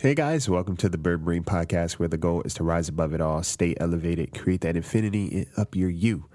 Hey 0.00 0.14
guys, 0.16 0.50
welcome 0.50 0.76
to 0.78 0.88
the 0.88 0.98
Bird 0.98 1.24
Brain 1.24 1.44
Podcast, 1.44 1.94
where 1.94 2.08
the 2.08 2.18
goal 2.18 2.42
is 2.42 2.52
to 2.54 2.64
rise 2.64 2.88
above 2.88 3.14
it 3.14 3.20
all, 3.20 3.42
stay 3.44 3.74
elevated, 3.78 4.34
create 4.34 4.60
that 4.62 4.76
infinity, 4.76 5.28
and 5.32 5.46
up 5.56 5.76
your 5.76 5.88
you. 5.88 6.28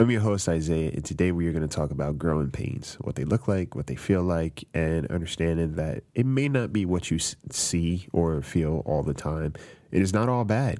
I'm 0.00 0.10
your 0.10 0.22
host, 0.22 0.48
Isaiah, 0.48 0.90
and 0.94 1.04
today 1.04 1.30
we 1.30 1.46
are 1.46 1.52
going 1.52 1.68
to 1.68 1.76
talk 1.76 1.90
about 1.90 2.18
growing 2.18 2.50
pains, 2.50 2.96
what 3.02 3.14
they 3.14 3.24
look 3.24 3.46
like, 3.46 3.74
what 3.74 3.88
they 3.88 3.94
feel 3.94 4.22
like, 4.22 4.64
and 4.72 5.06
understanding 5.08 5.74
that 5.74 6.02
it 6.14 6.24
may 6.24 6.48
not 6.48 6.72
be 6.72 6.86
what 6.86 7.10
you 7.10 7.18
see 7.18 8.08
or 8.12 8.40
feel 8.40 8.82
all 8.86 9.02
the 9.02 9.14
time. 9.14 9.52
It 9.92 10.00
is 10.00 10.14
not 10.14 10.30
all 10.30 10.44
bad. 10.44 10.78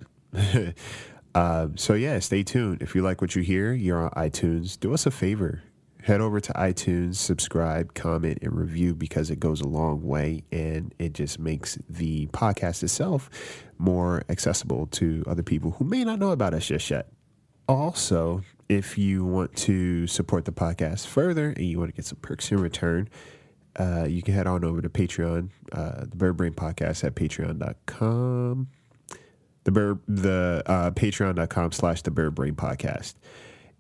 uh, 1.35 1.69
so, 1.77 1.93
yeah, 1.93 2.19
stay 2.21 2.43
tuned. 2.43 2.81
If 2.81 2.95
you 2.95 3.03
like 3.03 3.21
what 3.21 3.37
you 3.37 3.43
hear, 3.43 3.73
you're 3.75 4.03
on 4.03 4.11
iTunes. 4.13 4.81
Do 4.81 4.95
us 4.95 5.05
a 5.05 5.11
favor 5.11 5.63
head 6.03 6.21
over 6.21 6.41
to 6.41 6.53
iTunes, 6.53 7.17
subscribe, 7.17 7.95
comment, 7.95 8.39
and 8.43 8.57
review 8.57 8.95
because 8.95 9.31
it 9.31 9.41
goes 9.41 9.61
a 9.61 9.67
long 9.67 10.03
way 10.03 10.45
and 10.53 10.95
it 10.99 11.13
just 11.13 11.39
makes 11.39 11.79
the 11.89 12.27
podcast 12.29 12.83
itself 12.83 13.29
more 13.79 14.23
accessible 14.29 14.87
to 14.87 15.25
other 15.27 15.43
people 15.43 15.73
who 15.73 15.85
may 15.85 16.05
not 16.05 16.19
know 16.19 16.31
about 16.31 16.55
us 16.55 16.67
just 16.67 16.91
yet. 16.91 17.09
Also, 17.69 18.43
if 18.69 18.97
you 18.97 19.25
want 19.25 19.55
to 19.57 20.07
support 20.07 20.45
the 20.45 20.53
podcast 20.53 21.07
further 21.07 21.51
and 21.51 21.65
you 21.67 21.79
want 21.79 21.91
to 21.91 21.97
get 21.97 22.07
some 22.07 22.19
perks 22.23 22.51
in 22.51 22.59
return, 22.59 23.09
uh, 23.77 24.07
you 24.09 24.23
can 24.23 24.35
head 24.35 24.47
on 24.47 24.65
over 24.65 24.81
to 24.81 24.89
Patreon, 24.89 25.51
uh, 25.73 26.01
the 26.01 26.17
Bird 26.17 26.37
Brain 26.37 26.53
Podcast 26.53 27.05
at 27.05 27.15
patreon.com. 27.15 28.69
The 29.65 29.73
bird, 29.73 30.01
the 30.09 30.63
uh, 30.65 30.91
patreon.com 30.93 31.73
slash 31.73 32.03
the 32.03 32.11
Bird 32.11 32.35
Brain 32.35 32.55
Podcast 32.55 33.15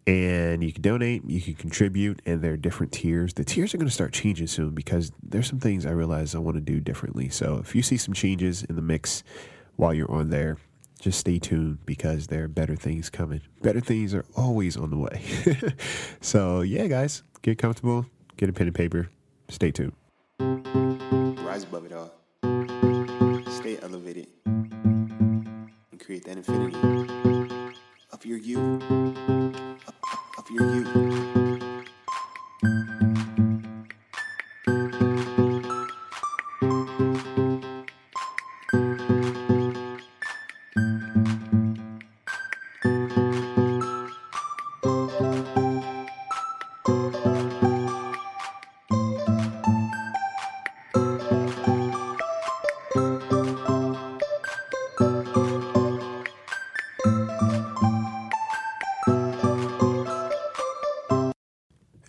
and 0.08 0.64
you 0.64 0.72
can 0.72 0.80
donate, 0.80 1.22
you 1.28 1.42
can 1.42 1.52
contribute, 1.52 2.22
and 2.24 2.40
there 2.40 2.54
are 2.54 2.56
different 2.56 2.92
tiers. 2.92 3.34
The 3.34 3.44
tiers 3.44 3.74
are 3.74 3.76
going 3.76 3.88
to 3.88 3.94
start 3.94 4.14
changing 4.14 4.46
soon 4.46 4.70
because 4.70 5.12
there's 5.22 5.46
some 5.46 5.60
things 5.60 5.84
I 5.84 5.90
realize 5.90 6.34
I 6.34 6.38
want 6.38 6.54
to 6.56 6.62
do 6.62 6.80
differently. 6.80 7.28
So 7.28 7.58
if 7.58 7.74
you 7.74 7.82
see 7.82 7.98
some 7.98 8.14
changes 8.14 8.62
in 8.64 8.74
the 8.74 8.80
mix 8.80 9.22
while 9.76 9.92
you're 9.92 10.10
on 10.10 10.30
there, 10.30 10.56
just 10.98 11.20
stay 11.20 11.38
tuned 11.38 11.84
because 11.84 12.28
there 12.28 12.44
are 12.44 12.48
better 12.48 12.74
things 12.74 13.10
coming. 13.10 13.42
Better 13.60 13.80
things 13.80 14.14
are 14.14 14.24
always 14.34 14.78
on 14.78 14.88
the 14.88 14.96
way. 14.96 15.22
so 16.22 16.62
yeah, 16.62 16.86
guys, 16.86 17.22
get 17.42 17.58
comfortable, 17.58 18.06
get 18.38 18.48
a 18.48 18.52
pen 18.54 18.68
and 18.68 18.74
paper, 18.74 19.10
stay 19.50 19.70
tuned. 19.70 19.92
Rise 20.40 21.64
above 21.64 21.84
it 21.84 21.92
all. 21.92 22.14
Stay 23.50 23.78
elevated 23.82 24.28
and 24.46 26.00
create 26.02 26.24
that 26.24 26.38
infinity 26.38 26.78
of 28.10 28.24
your 28.24 28.38
you 28.38 28.78
of 30.50 30.54
your 30.54 30.74
youth. 30.74 31.37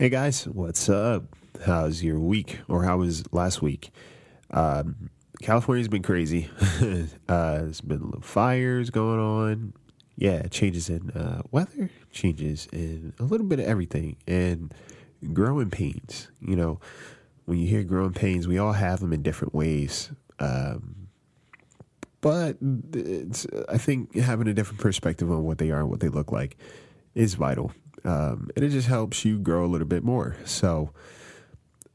Hey 0.01 0.07
guys, 0.07 0.47
what's 0.47 0.87
up? 0.87 1.35
How's 1.65 2.01
your 2.01 2.21
week, 2.21 2.59
or 2.69 2.85
how 2.85 2.99
was 2.99 3.21
last 3.33 3.61
week? 3.61 3.91
Um, 4.49 5.09
California's 5.41 5.89
been 5.89 6.03
crazy. 6.03 6.49
uh, 7.27 7.57
there's 7.57 7.81
been 7.81 8.05
little 8.05 8.21
fires 8.21 8.91
going 8.91 9.19
on. 9.19 9.73
Yeah, 10.15 10.43
changes 10.43 10.89
in 10.89 11.09
uh, 11.09 11.41
weather, 11.51 11.89
changes 12.13 12.69
in 12.71 13.11
a 13.19 13.23
little 13.23 13.45
bit 13.45 13.59
of 13.59 13.65
everything, 13.65 14.15
and 14.25 14.73
growing 15.33 15.69
pains. 15.69 16.31
You 16.39 16.55
know, 16.55 16.79
when 17.43 17.57
you 17.57 17.67
hear 17.67 17.83
growing 17.83 18.13
pains, 18.13 18.47
we 18.47 18.57
all 18.57 18.71
have 18.71 19.01
them 19.01 19.11
in 19.11 19.21
different 19.21 19.53
ways. 19.53 20.11
Um, 20.39 21.09
but 22.21 22.55
I 23.67 23.77
think 23.77 24.15
having 24.15 24.47
a 24.47 24.53
different 24.53 24.79
perspective 24.79 25.29
on 25.29 25.43
what 25.43 25.57
they 25.57 25.71
are 25.71 25.81
and 25.81 25.89
what 25.89 25.99
they 25.99 26.07
look 26.07 26.31
like 26.31 26.55
is 27.15 27.33
vital 27.33 27.73
um, 28.05 28.49
and 28.55 28.65
it 28.65 28.69
just 28.69 28.87
helps 28.87 29.25
you 29.25 29.39
grow 29.39 29.65
a 29.65 29.67
little 29.67 29.87
bit 29.87 30.03
more. 30.03 30.37
So, 30.45 30.91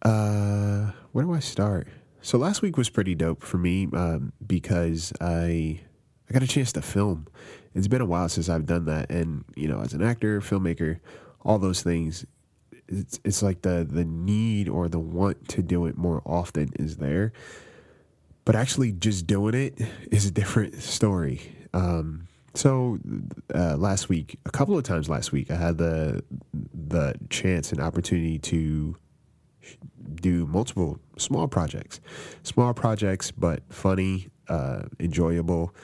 uh, 0.02 0.92
where 1.12 1.24
do 1.24 1.32
I 1.32 1.40
start? 1.40 1.88
So 2.20 2.38
last 2.38 2.62
week 2.62 2.78
was 2.78 2.88
pretty 2.88 3.14
dope 3.14 3.42
for 3.42 3.58
me 3.58 3.88
um, 3.92 4.32
because 4.46 5.12
I 5.20 5.80
I 6.28 6.32
got 6.32 6.42
a 6.42 6.46
chance 6.46 6.72
to 6.72 6.82
film. 6.82 7.26
It's 7.74 7.88
been 7.88 8.00
a 8.00 8.06
while 8.06 8.28
since 8.28 8.48
I've 8.48 8.66
done 8.66 8.86
that, 8.86 9.10
and 9.10 9.44
you 9.56 9.68
know, 9.68 9.80
as 9.80 9.92
an 9.92 10.02
actor, 10.02 10.40
filmmaker, 10.40 11.00
all 11.42 11.58
those 11.58 11.82
things, 11.82 12.24
it's 12.88 13.20
it's 13.24 13.42
like 13.42 13.62
the 13.62 13.86
the 13.88 14.04
need 14.04 14.68
or 14.68 14.88
the 14.88 14.98
want 14.98 15.48
to 15.48 15.62
do 15.62 15.86
it 15.86 15.96
more 15.98 16.22
often 16.24 16.70
is 16.78 16.96
there, 16.96 17.32
but 18.44 18.54
actually 18.54 18.92
just 18.92 19.26
doing 19.26 19.54
it 19.54 19.78
is 20.10 20.26
a 20.26 20.30
different 20.30 20.82
story. 20.82 21.54
Um, 21.74 22.28
so 22.54 22.98
uh, 23.54 23.76
last 23.76 24.08
week, 24.08 24.38
a 24.46 24.50
couple 24.50 24.78
of 24.78 24.84
times 24.84 25.08
last 25.08 25.32
week, 25.32 25.50
I 25.50 25.56
had 25.56 25.78
the 25.78 26.22
the 26.52 27.14
chance 27.28 27.72
and 27.72 27.80
opportunity 27.80 28.38
to 28.38 28.96
do 30.14 30.46
multiple 30.46 31.00
small 31.18 31.48
projects, 31.48 32.00
small 32.42 32.72
projects, 32.72 33.30
but 33.30 33.62
funny, 33.70 34.28
uh, 34.48 34.82
enjoyable, 35.00 35.74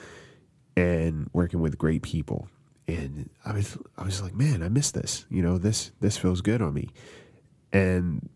and 0.77 1.29
working 1.33 1.59
with 1.59 1.77
great 1.77 2.03
people. 2.03 2.47
And 2.87 3.29
I 3.45 3.53
was 3.53 3.77
I 3.97 4.03
was 4.05 4.21
like, 4.21 4.33
man, 4.33 4.63
I 4.63 4.69
miss 4.69 4.91
this. 4.91 5.25
You 5.29 5.41
know, 5.41 5.57
this 5.57 5.91
this 5.99 6.17
feels 6.17 6.39
good 6.39 6.61
on 6.61 6.73
me. 6.73 6.89
And 7.73 8.29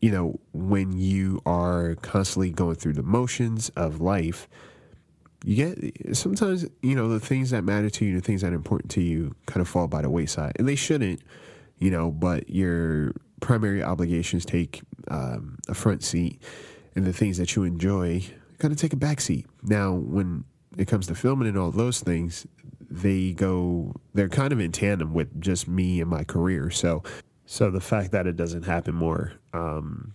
you 0.00 0.10
know, 0.10 0.40
when 0.52 0.92
you 0.96 1.40
are 1.44 1.96
constantly 1.96 2.50
going 2.50 2.76
through 2.76 2.94
the 2.94 3.02
motions 3.02 3.68
of 3.70 4.00
life 4.00 4.48
you 5.44 5.56
get 5.56 6.16
sometimes 6.16 6.66
you 6.82 6.94
know 6.94 7.08
the 7.08 7.20
things 7.20 7.50
that 7.50 7.62
matter 7.62 7.90
to 7.90 8.04
you 8.04 8.16
the 8.16 8.24
things 8.24 8.40
that 8.40 8.52
are 8.52 8.56
important 8.56 8.90
to 8.90 9.02
you 9.02 9.34
kind 9.46 9.60
of 9.60 9.68
fall 9.68 9.86
by 9.86 10.00
the 10.00 10.08
wayside 10.08 10.52
and 10.56 10.66
they 10.66 10.74
shouldn't 10.74 11.20
you 11.78 11.90
know 11.90 12.10
but 12.10 12.48
your 12.48 13.12
primary 13.40 13.82
obligations 13.82 14.44
take 14.44 14.80
um, 15.08 15.58
a 15.68 15.74
front 15.74 16.02
seat 16.02 16.40
and 16.96 17.04
the 17.04 17.12
things 17.12 17.36
that 17.38 17.54
you 17.54 17.64
enjoy 17.64 18.24
kind 18.58 18.72
of 18.72 18.78
take 18.78 18.92
a 18.92 18.96
back 18.96 19.20
seat. 19.20 19.46
Now 19.62 19.92
when 19.92 20.44
it 20.78 20.88
comes 20.88 21.06
to 21.08 21.14
filming 21.14 21.48
and 21.48 21.58
all 21.58 21.70
those 21.70 22.00
things 22.00 22.46
they 22.90 23.32
go 23.32 23.94
they're 24.14 24.28
kind 24.28 24.52
of 24.52 24.60
in 24.60 24.72
tandem 24.72 25.12
with 25.12 25.40
just 25.40 25.68
me 25.68 26.00
and 26.00 26.08
my 26.08 26.24
career. 26.24 26.70
So 26.70 27.02
so 27.46 27.70
the 27.70 27.80
fact 27.80 28.12
that 28.12 28.26
it 28.26 28.36
doesn't 28.36 28.62
happen 28.62 28.94
more 28.94 29.32
um, 29.52 30.14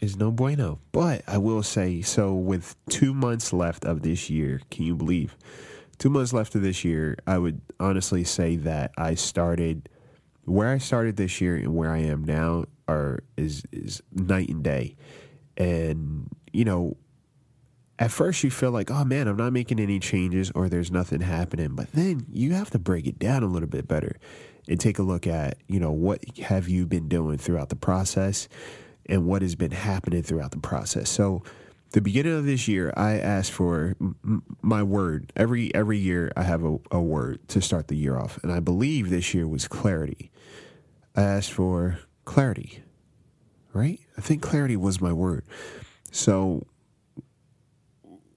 is 0.00 0.16
no 0.16 0.30
bueno. 0.30 0.78
But 0.92 1.22
I 1.26 1.38
will 1.38 1.62
say, 1.62 2.02
so 2.02 2.34
with 2.34 2.76
two 2.88 3.14
months 3.14 3.52
left 3.52 3.84
of 3.84 4.02
this 4.02 4.30
year, 4.30 4.60
can 4.70 4.84
you 4.84 4.94
believe? 4.94 5.36
Two 5.98 6.10
months 6.10 6.32
left 6.32 6.54
of 6.54 6.62
this 6.62 6.84
year, 6.84 7.16
I 7.26 7.38
would 7.38 7.60
honestly 7.80 8.24
say 8.24 8.56
that 8.56 8.92
I 8.98 9.14
started 9.14 9.88
where 10.44 10.68
I 10.68 10.78
started 10.78 11.16
this 11.16 11.40
year 11.40 11.56
and 11.56 11.74
where 11.74 11.90
I 11.90 11.98
am 11.98 12.24
now 12.24 12.66
are 12.88 13.20
is 13.36 13.64
is 13.72 14.02
night 14.12 14.48
and 14.48 14.62
day. 14.62 14.96
And 15.56 16.28
you 16.52 16.64
know, 16.64 16.96
at 17.98 18.10
first 18.10 18.44
you 18.44 18.50
feel 18.50 18.70
like, 18.70 18.90
oh 18.90 19.04
man, 19.04 19.28
I'm 19.28 19.36
not 19.36 19.52
making 19.52 19.80
any 19.80 19.98
changes 19.98 20.50
or 20.54 20.68
there's 20.68 20.90
nothing 20.90 21.20
happening. 21.20 21.74
But 21.74 21.92
then 21.92 22.26
you 22.30 22.54
have 22.54 22.70
to 22.70 22.78
break 22.78 23.06
it 23.06 23.18
down 23.18 23.42
a 23.42 23.46
little 23.46 23.68
bit 23.68 23.88
better 23.88 24.16
and 24.68 24.78
take 24.78 24.98
a 24.98 25.02
look 25.02 25.26
at, 25.26 25.58
you 25.68 25.80
know, 25.80 25.92
what 25.92 26.38
have 26.38 26.68
you 26.68 26.86
been 26.86 27.08
doing 27.08 27.38
throughout 27.38 27.68
the 27.68 27.76
process? 27.76 28.48
And 29.08 29.26
what 29.26 29.42
has 29.42 29.54
been 29.54 29.70
happening 29.70 30.22
throughout 30.22 30.50
the 30.50 30.58
process. 30.58 31.10
So, 31.10 31.42
the 31.92 32.00
beginning 32.00 32.36
of 32.36 32.44
this 32.44 32.66
year, 32.68 32.92
I 32.96 33.18
asked 33.18 33.52
for 33.52 33.94
m- 34.00 34.42
my 34.60 34.82
word. 34.82 35.32
Every 35.36 35.74
every 35.74 35.98
year, 35.98 36.32
I 36.36 36.42
have 36.42 36.64
a, 36.64 36.78
a 36.90 37.00
word 37.00 37.46
to 37.48 37.60
start 37.60 37.88
the 37.88 37.96
year 37.96 38.18
off, 38.18 38.38
and 38.42 38.52
I 38.52 38.60
believe 38.60 39.08
this 39.08 39.32
year 39.32 39.46
was 39.46 39.68
clarity. 39.68 40.30
I 41.14 41.22
asked 41.22 41.52
for 41.52 42.00
clarity, 42.24 42.82
right? 43.72 44.00
I 44.18 44.20
think 44.20 44.42
clarity 44.42 44.76
was 44.76 45.00
my 45.00 45.12
word. 45.12 45.44
So, 46.10 46.66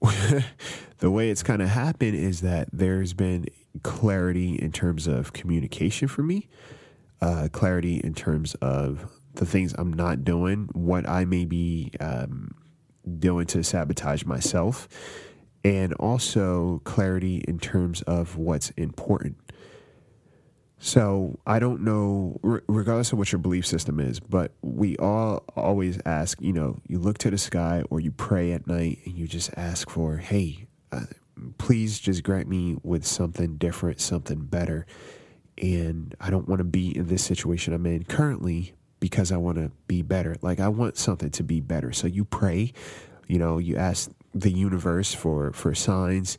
the 0.98 1.10
way 1.10 1.30
it's 1.30 1.42
kind 1.42 1.60
of 1.60 1.68
happened 1.68 2.14
is 2.14 2.40
that 2.40 2.68
there's 2.72 3.12
been 3.12 3.46
clarity 3.82 4.54
in 4.54 4.72
terms 4.72 5.06
of 5.06 5.32
communication 5.32 6.08
for 6.08 6.22
me, 6.22 6.48
uh, 7.20 7.48
clarity 7.52 7.96
in 7.96 8.14
terms 8.14 8.54
of 8.56 9.10
the 9.34 9.46
things 9.46 9.74
I'm 9.78 9.92
not 9.92 10.24
doing, 10.24 10.68
what 10.72 11.08
I 11.08 11.24
may 11.24 11.44
be 11.44 11.92
um, 12.00 12.54
doing 13.18 13.46
to 13.46 13.62
sabotage 13.62 14.24
myself, 14.24 14.88
and 15.64 15.92
also 15.94 16.80
clarity 16.84 17.42
in 17.46 17.58
terms 17.58 18.02
of 18.02 18.36
what's 18.36 18.70
important. 18.70 19.36
So 20.82 21.38
I 21.46 21.58
don't 21.58 21.82
know, 21.82 22.40
regardless 22.42 23.12
of 23.12 23.18
what 23.18 23.30
your 23.32 23.38
belief 23.38 23.66
system 23.66 24.00
is, 24.00 24.18
but 24.18 24.52
we 24.62 24.96
all 24.96 25.44
always 25.54 25.98
ask, 26.06 26.40
you 26.40 26.54
know, 26.54 26.78
you 26.88 26.98
look 26.98 27.18
to 27.18 27.30
the 27.30 27.36
sky 27.36 27.84
or 27.90 28.00
you 28.00 28.10
pray 28.10 28.52
at 28.52 28.66
night 28.66 29.00
and 29.04 29.18
you 29.18 29.28
just 29.28 29.50
ask 29.58 29.90
for, 29.90 30.16
hey, 30.16 30.66
uh, 30.90 31.04
please 31.58 32.00
just 32.00 32.22
grant 32.22 32.48
me 32.48 32.78
with 32.82 33.06
something 33.06 33.58
different, 33.58 34.00
something 34.00 34.46
better. 34.46 34.86
And 35.58 36.14
I 36.18 36.30
don't 36.30 36.48
want 36.48 36.60
to 36.60 36.64
be 36.64 36.96
in 36.96 37.08
this 37.08 37.22
situation 37.22 37.74
I'm 37.74 37.84
in 37.84 38.04
currently 38.04 38.72
because 39.00 39.32
I 39.32 39.36
want 39.36 39.56
to 39.56 39.70
be 39.86 40.02
better. 40.02 40.36
Like 40.42 40.60
I 40.60 40.68
want 40.68 40.96
something 40.96 41.30
to 41.30 41.42
be 41.42 41.60
better. 41.60 41.92
So 41.92 42.06
you 42.06 42.24
pray, 42.24 42.72
you 43.26 43.38
know, 43.38 43.58
you 43.58 43.76
ask 43.76 44.10
the 44.34 44.50
universe 44.50 45.12
for 45.12 45.52
for 45.52 45.74
signs 45.74 46.38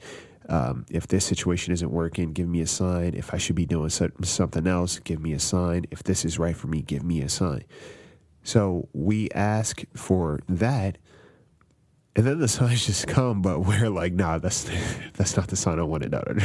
um, 0.50 0.86
if 0.90 1.08
this 1.08 1.24
situation 1.24 1.72
isn't 1.72 1.92
working, 1.92 2.34
give 2.34 2.48
me 2.48 2.60
a 2.60 2.68
sign. 2.68 3.14
If 3.14 3.34
I 3.34 3.38
should 3.38 3.56
be 3.56 3.66
doing 3.66 3.90
something 3.90 4.68
else, 4.68 5.00
give 5.00 5.22
me 5.22 5.32
a 5.32 5.40
sign. 5.40 5.86
If 5.92 6.04
this 6.04 6.26
is 6.26 6.38
right 6.38 6.56
for 6.56 6.68
me, 6.68 6.82
give 6.82 7.04
me 7.04 7.22
a 7.22 7.30
sign. 7.30 7.64
So 8.44 8.90
we 8.92 9.30
ask 9.32 9.84
for 9.96 10.42
that, 10.50 10.98
and 12.16 12.26
then 12.26 12.40
the 12.40 12.48
signs 12.48 12.86
just 12.86 13.08
come, 13.08 13.42
but 13.42 13.60
we're 13.60 13.90
like, 13.90 14.14
nah, 14.14 14.38
that's 14.38 14.70
that's 15.14 15.38
not 15.38 15.48
the 15.48 15.56
sign 15.56 15.80
I 15.80 15.84
wanted 15.84 16.14
out 16.14 16.28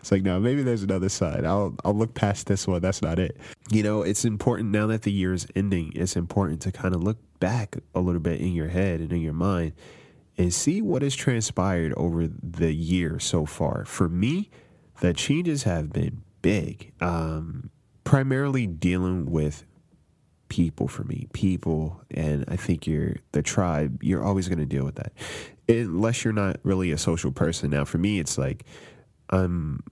It's 0.00 0.10
like, 0.10 0.22
no, 0.22 0.40
maybe 0.40 0.62
there's 0.62 0.82
another 0.82 1.08
sign. 1.08 1.46
I'll 1.46 1.76
I'll 1.84 1.94
look 1.94 2.14
past 2.14 2.46
this 2.46 2.66
one. 2.66 2.80
That's 2.82 3.02
not 3.02 3.18
it. 3.18 3.36
You 3.70 3.82
know, 3.82 4.02
it's 4.02 4.24
important 4.24 4.70
now 4.70 4.86
that 4.88 5.02
the 5.02 5.12
year 5.12 5.32
is 5.32 5.46
ending. 5.54 5.92
It's 5.94 6.16
important 6.16 6.60
to 6.62 6.72
kind 6.72 6.94
of 6.94 7.02
look 7.02 7.18
back 7.38 7.76
a 7.94 8.00
little 8.00 8.20
bit 8.20 8.40
in 8.40 8.52
your 8.52 8.68
head 8.68 9.00
and 9.00 9.12
in 9.12 9.20
your 9.20 9.32
mind 9.32 9.72
and 10.36 10.52
see 10.52 10.82
what 10.82 11.02
has 11.02 11.14
transpired 11.14 11.92
over 11.96 12.26
the 12.26 12.72
year 12.72 13.18
so 13.18 13.46
far. 13.46 13.84
For 13.84 14.08
me, 14.08 14.50
the 15.00 15.12
changes 15.12 15.64
have 15.64 15.92
been 15.92 16.22
big. 16.42 16.92
Um, 17.00 17.70
primarily 18.04 18.66
dealing 18.66 19.30
with 19.30 19.64
people 20.50 20.86
for 20.88 21.04
me, 21.04 21.26
people, 21.32 22.02
and 22.10 22.44
I 22.48 22.56
think 22.56 22.86
you're 22.86 23.16
the 23.32 23.40
tribe. 23.40 24.02
You're 24.02 24.22
always 24.22 24.48
going 24.48 24.58
to 24.58 24.66
deal 24.66 24.84
with 24.84 24.96
that, 24.96 25.14
unless 25.66 26.22
you're 26.22 26.34
not 26.34 26.58
really 26.62 26.92
a 26.92 26.98
social 26.98 27.32
person. 27.32 27.70
Now, 27.70 27.86
for 27.86 27.96
me, 27.96 28.18
it's 28.20 28.36
like 28.36 28.66
I'm. 29.30 29.82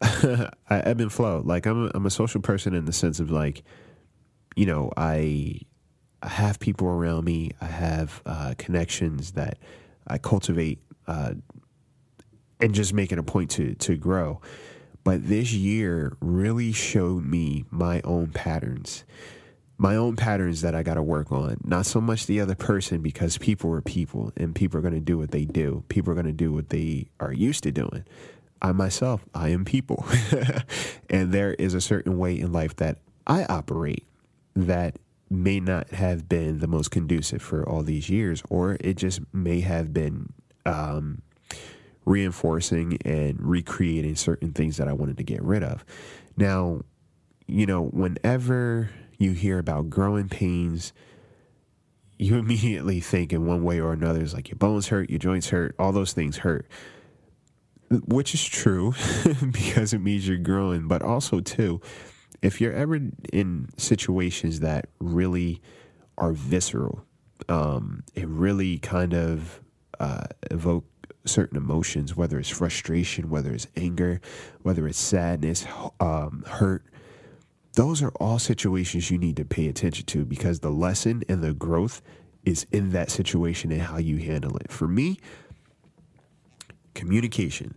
I 0.00 0.50
ebb 0.68 1.00
and 1.00 1.12
flow. 1.12 1.42
Like 1.44 1.66
I'm, 1.66 1.86
a, 1.86 1.90
I'm 1.94 2.06
a 2.06 2.10
social 2.10 2.40
person 2.40 2.74
in 2.74 2.86
the 2.86 2.92
sense 2.92 3.20
of 3.20 3.30
like, 3.30 3.62
you 4.56 4.66
know, 4.66 4.90
I 4.96 5.60
I 6.22 6.28
have 6.28 6.58
people 6.58 6.88
around 6.88 7.24
me. 7.24 7.50
I 7.60 7.66
have 7.66 8.22
uh, 8.24 8.54
connections 8.58 9.32
that 9.32 9.58
I 10.06 10.18
cultivate 10.18 10.80
uh, 11.06 11.34
and 12.60 12.74
just 12.74 12.94
making 12.94 13.18
a 13.18 13.22
point 13.22 13.50
to 13.52 13.74
to 13.74 13.96
grow. 13.96 14.40
But 15.04 15.28
this 15.28 15.52
year 15.52 16.16
really 16.20 16.72
showed 16.72 17.24
me 17.24 17.64
my 17.70 18.00
own 18.02 18.28
patterns, 18.28 19.04
my 19.76 19.96
own 19.96 20.16
patterns 20.16 20.60
that 20.62 20.74
I 20.74 20.82
got 20.82 20.94
to 20.94 21.02
work 21.02 21.32
on. 21.32 21.58
Not 21.64 21.86
so 21.86 22.00
much 22.00 22.26
the 22.26 22.40
other 22.40 22.54
person 22.54 23.02
because 23.02 23.38
people 23.38 23.72
are 23.72 23.80
people 23.80 24.32
and 24.36 24.54
people 24.54 24.78
are 24.78 24.82
going 24.82 24.94
to 24.94 25.00
do 25.00 25.18
what 25.18 25.32
they 25.32 25.44
do. 25.44 25.84
People 25.88 26.12
are 26.12 26.14
going 26.14 26.26
to 26.26 26.32
do 26.32 26.52
what 26.52 26.68
they 26.68 27.08
are 27.18 27.32
used 27.32 27.64
to 27.64 27.72
doing. 27.72 28.04
I 28.60 28.70
myself, 28.70 29.24
I 29.34 29.48
am 29.48 29.64
people. 29.64 30.06
and 31.10 31.32
there 31.32 31.54
is 31.54 31.74
a 31.74 31.80
certain 31.80 32.16
way 32.16 32.38
in 32.38 32.52
life 32.52 32.76
that 32.76 32.98
I 33.26 33.44
operate 33.44 34.06
that 34.54 34.98
may 35.28 35.58
not 35.58 35.90
have 35.90 36.28
been 36.28 36.60
the 36.60 36.68
most 36.68 36.90
conducive 36.90 37.42
for 37.42 37.68
all 37.68 37.82
these 37.82 38.08
years, 38.08 38.42
or 38.50 38.76
it 38.80 38.96
just 38.96 39.20
may 39.32 39.60
have 39.60 39.92
been 39.92 40.32
um, 40.64 41.22
reinforcing 42.04 42.98
and 43.04 43.36
recreating 43.40 44.16
certain 44.16 44.52
things 44.52 44.76
that 44.76 44.88
I 44.88 44.92
wanted 44.92 45.16
to 45.18 45.24
get 45.24 45.42
rid 45.42 45.62
of. 45.62 45.84
Now, 46.36 46.82
you 47.46 47.66
know, 47.66 47.84
whenever 47.84 48.90
you 49.18 49.32
hear 49.32 49.58
about 49.58 49.90
growing 49.90 50.28
pains, 50.28 50.92
you 52.18 52.36
immediately 52.38 53.00
think 53.00 53.32
in 53.32 53.46
one 53.46 53.62
way 53.62 53.80
or 53.80 53.92
another 53.92 54.22
is 54.22 54.34
like 54.34 54.48
your 54.48 54.56
bones 54.56 54.88
hurt, 54.88 55.10
your 55.10 55.18
joints 55.18 55.50
hurt, 55.50 55.74
all 55.78 55.92
those 55.92 56.12
things 56.12 56.38
hurt. 56.38 56.66
Which 58.06 58.32
is 58.32 58.42
true 58.42 58.94
because 59.52 59.92
it 59.92 59.98
means 59.98 60.26
you're 60.26 60.38
growing, 60.38 60.88
but 60.88 61.02
also 61.02 61.40
too, 61.40 61.82
if 62.40 62.58
you're 62.58 62.72
ever 62.72 62.98
in 63.32 63.68
situations 63.76 64.60
that 64.60 64.86
really 64.98 65.60
are 66.16 66.32
visceral, 66.32 67.04
um, 67.50 68.02
it 68.14 68.26
really 68.26 68.78
kind 68.78 69.12
of 69.12 69.60
uh, 70.00 70.24
evoke 70.50 70.86
certain 71.24 71.56
emotions, 71.56 72.16
whether 72.16 72.38
it's 72.38 72.48
frustration, 72.48 73.30
whether 73.30 73.52
it's 73.52 73.66
anger, 73.76 74.20
whether 74.62 74.86
it's 74.86 74.98
sadness, 74.98 75.64
um, 76.00 76.44
hurt. 76.46 76.84
Those 77.74 78.02
are 78.02 78.12
all 78.20 78.38
situations 78.38 79.10
you 79.10 79.18
need 79.18 79.36
to 79.36 79.44
pay 79.44 79.68
attention 79.68 80.04
to 80.06 80.24
because 80.24 80.60
the 80.60 80.70
lesson 80.70 81.22
and 81.28 81.42
the 81.42 81.54
growth 81.54 82.02
is 82.44 82.66
in 82.72 82.90
that 82.90 83.10
situation 83.10 83.72
and 83.72 83.82
how 83.82 83.98
you 83.98 84.18
handle 84.18 84.56
it. 84.58 84.70
For 84.70 84.88
me, 84.88 85.18
communication. 86.94 87.74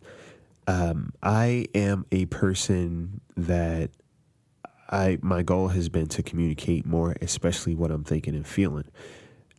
Um, 0.67 1.13
I 1.21 1.67
am 1.75 2.05
a 2.11 2.25
person 2.25 3.21
that 3.37 3.91
I 4.89 5.19
my 5.21 5.43
goal 5.43 5.69
has 5.69 5.89
been 5.89 6.07
to 6.07 6.23
communicate 6.23 6.85
more, 6.85 7.15
especially 7.21 7.75
what 7.75 7.91
I'm 7.91 8.03
thinking 8.03 8.35
and 8.35 8.45
feeling. 8.45 8.85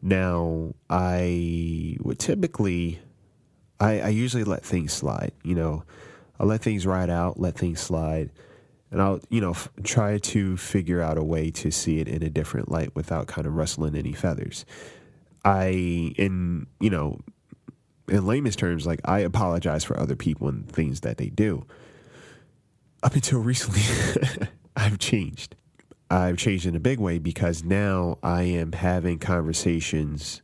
Now, 0.03 0.75
I 0.91 1.97
would 2.01 2.19
typically, 2.19 3.01
I, 3.81 4.01
I 4.01 4.09
usually 4.09 4.45
let 4.45 4.65
things 4.65 4.93
slide. 4.93 5.33
You 5.43 5.55
know, 5.55 5.85
I 6.39 6.45
let 6.45 6.63
things 6.63 6.87
ride 6.87 7.11
out, 7.11 7.39
let 7.39 7.57
things 7.57 7.81
slide, 7.81 8.31
and 8.91 9.03
I'll 9.03 9.21
you 9.29 9.41
know 9.41 9.51
f- 9.51 9.69
try 9.83 10.19
to 10.19 10.57
figure 10.57 11.03
out 11.03 11.19
a 11.19 11.25
way 11.25 11.51
to 11.53 11.71
see 11.71 12.01
it 12.01 12.09
in 12.09 12.23
a 12.23 12.31
different 12.31 12.71
light 12.71 12.95
without 12.95 13.27
kind 13.27 13.47
of 13.47 13.55
rustling 13.55 13.95
any 13.95 14.13
feathers. 14.13 14.65
I 15.45 16.15
in 16.17 16.67
you 16.81 16.91
know, 16.91 17.21
in 18.09 18.27
layman's 18.27 18.57
terms, 18.57 18.87
like 18.87 19.01
I 19.05 19.21
apologize 19.21 19.85
for 19.85 19.99
other 19.99 20.17
people 20.17 20.49
and 20.49 20.69
things 20.71 21.01
that 21.01 21.19
they 21.19 21.29
do. 21.29 21.67
Up 23.03 23.15
until 23.15 23.41
recently. 23.41 23.83
I've 24.77 24.99
changed. 24.99 25.57
I've 26.11 26.37
changed 26.37 26.67
in 26.67 26.77
a 26.77 26.81
big 26.81 27.01
way 27.01 27.19
because 27.19 27.65
now 27.65 28.19
I 28.23 28.43
am 28.43 28.73
having 28.73 29.19
conversations 29.19 30.43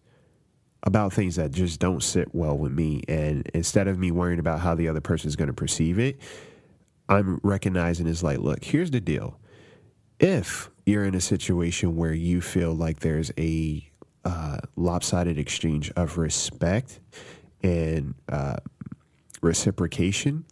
about 0.83 1.13
things 1.13 1.37
that 1.37 1.53
just 1.53 1.81
don't 1.81 2.03
sit 2.03 2.35
well 2.35 2.57
with 2.57 2.73
me. 2.73 3.03
And 3.09 3.49
instead 3.55 3.89
of 3.89 3.99
me 3.99 4.11
worrying 4.11 4.39
about 4.39 4.61
how 4.61 4.75
the 4.75 4.89
other 4.89 5.01
person 5.01 5.29
is 5.29 5.37
going 5.37 5.49
to 5.49 5.55
perceive 5.55 5.99
it, 5.99 6.19
I'm 7.09 7.41
recognizing 7.43 8.07
is 8.07 8.23
like, 8.23 8.39
look, 8.39 8.65
here's 8.65 8.91
the 8.91 9.01
deal. 9.01 9.39
If 10.19 10.71
you're 10.87 11.05
in 11.05 11.15
a 11.15 11.21
situation 11.21 11.97
where 11.97 12.13
you 12.13 12.41
feel 12.41 12.75
like 12.75 13.01
there's 13.01 13.33
a 13.39 13.89
uh, 14.25 14.59
lopsided 14.77 15.39
exchange 15.39 15.91
of 15.97 16.19
respect 16.19 17.01
and 17.63 18.15
uh, 18.29 18.57
reciprocation, 19.41 20.45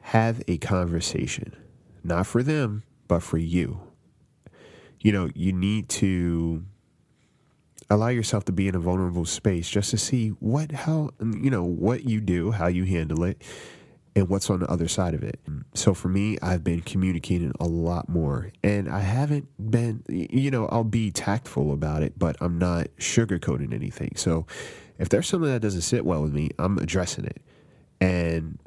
have 0.00 0.42
a 0.48 0.58
conversation 0.58 1.56
not 2.04 2.26
for 2.26 2.42
them, 2.42 2.82
but 3.08 3.22
for 3.22 3.38
you. 3.38 3.80
You 5.00 5.12
know, 5.12 5.30
you 5.34 5.52
need 5.52 5.88
to 5.90 6.64
allow 7.92 8.08
yourself 8.08 8.44
to 8.46 8.52
be 8.52 8.68
in 8.68 8.74
a 8.74 8.78
vulnerable 8.78 9.24
space 9.24 9.68
just 9.68 9.90
to 9.90 9.98
see 9.98 10.28
what, 10.28 10.72
how, 10.72 11.10
you 11.20 11.50
know, 11.50 11.62
what 11.62 12.04
you 12.04 12.20
do, 12.20 12.50
how 12.50 12.66
you 12.66 12.84
handle 12.84 13.24
it, 13.24 13.42
and 14.14 14.28
what's 14.28 14.50
on 14.50 14.60
the 14.60 14.70
other 14.70 14.88
side 14.88 15.14
of 15.14 15.22
it. 15.22 15.40
So 15.74 15.94
for 15.94 16.08
me, 16.08 16.38
I've 16.42 16.64
been 16.64 16.80
communicating 16.80 17.52
a 17.60 17.64
lot 17.66 18.08
more, 18.08 18.50
and 18.62 18.88
I 18.88 19.00
haven't 19.00 19.48
been, 19.70 20.02
you 20.08 20.50
know, 20.50 20.66
I'll 20.66 20.84
be 20.84 21.10
tactful 21.10 21.72
about 21.72 22.02
it, 22.02 22.18
but 22.18 22.36
I'm 22.40 22.58
not 22.58 22.88
sugarcoating 22.98 23.72
anything. 23.72 24.12
So 24.16 24.46
if 24.98 25.08
there's 25.08 25.26
something 25.28 25.50
that 25.50 25.60
doesn't 25.60 25.82
sit 25.82 26.04
well 26.04 26.22
with 26.22 26.32
me, 26.32 26.50
I'm 26.58 26.78
addressing 26.78 27.24
it. 27.24 27.42
And 28.00 28.58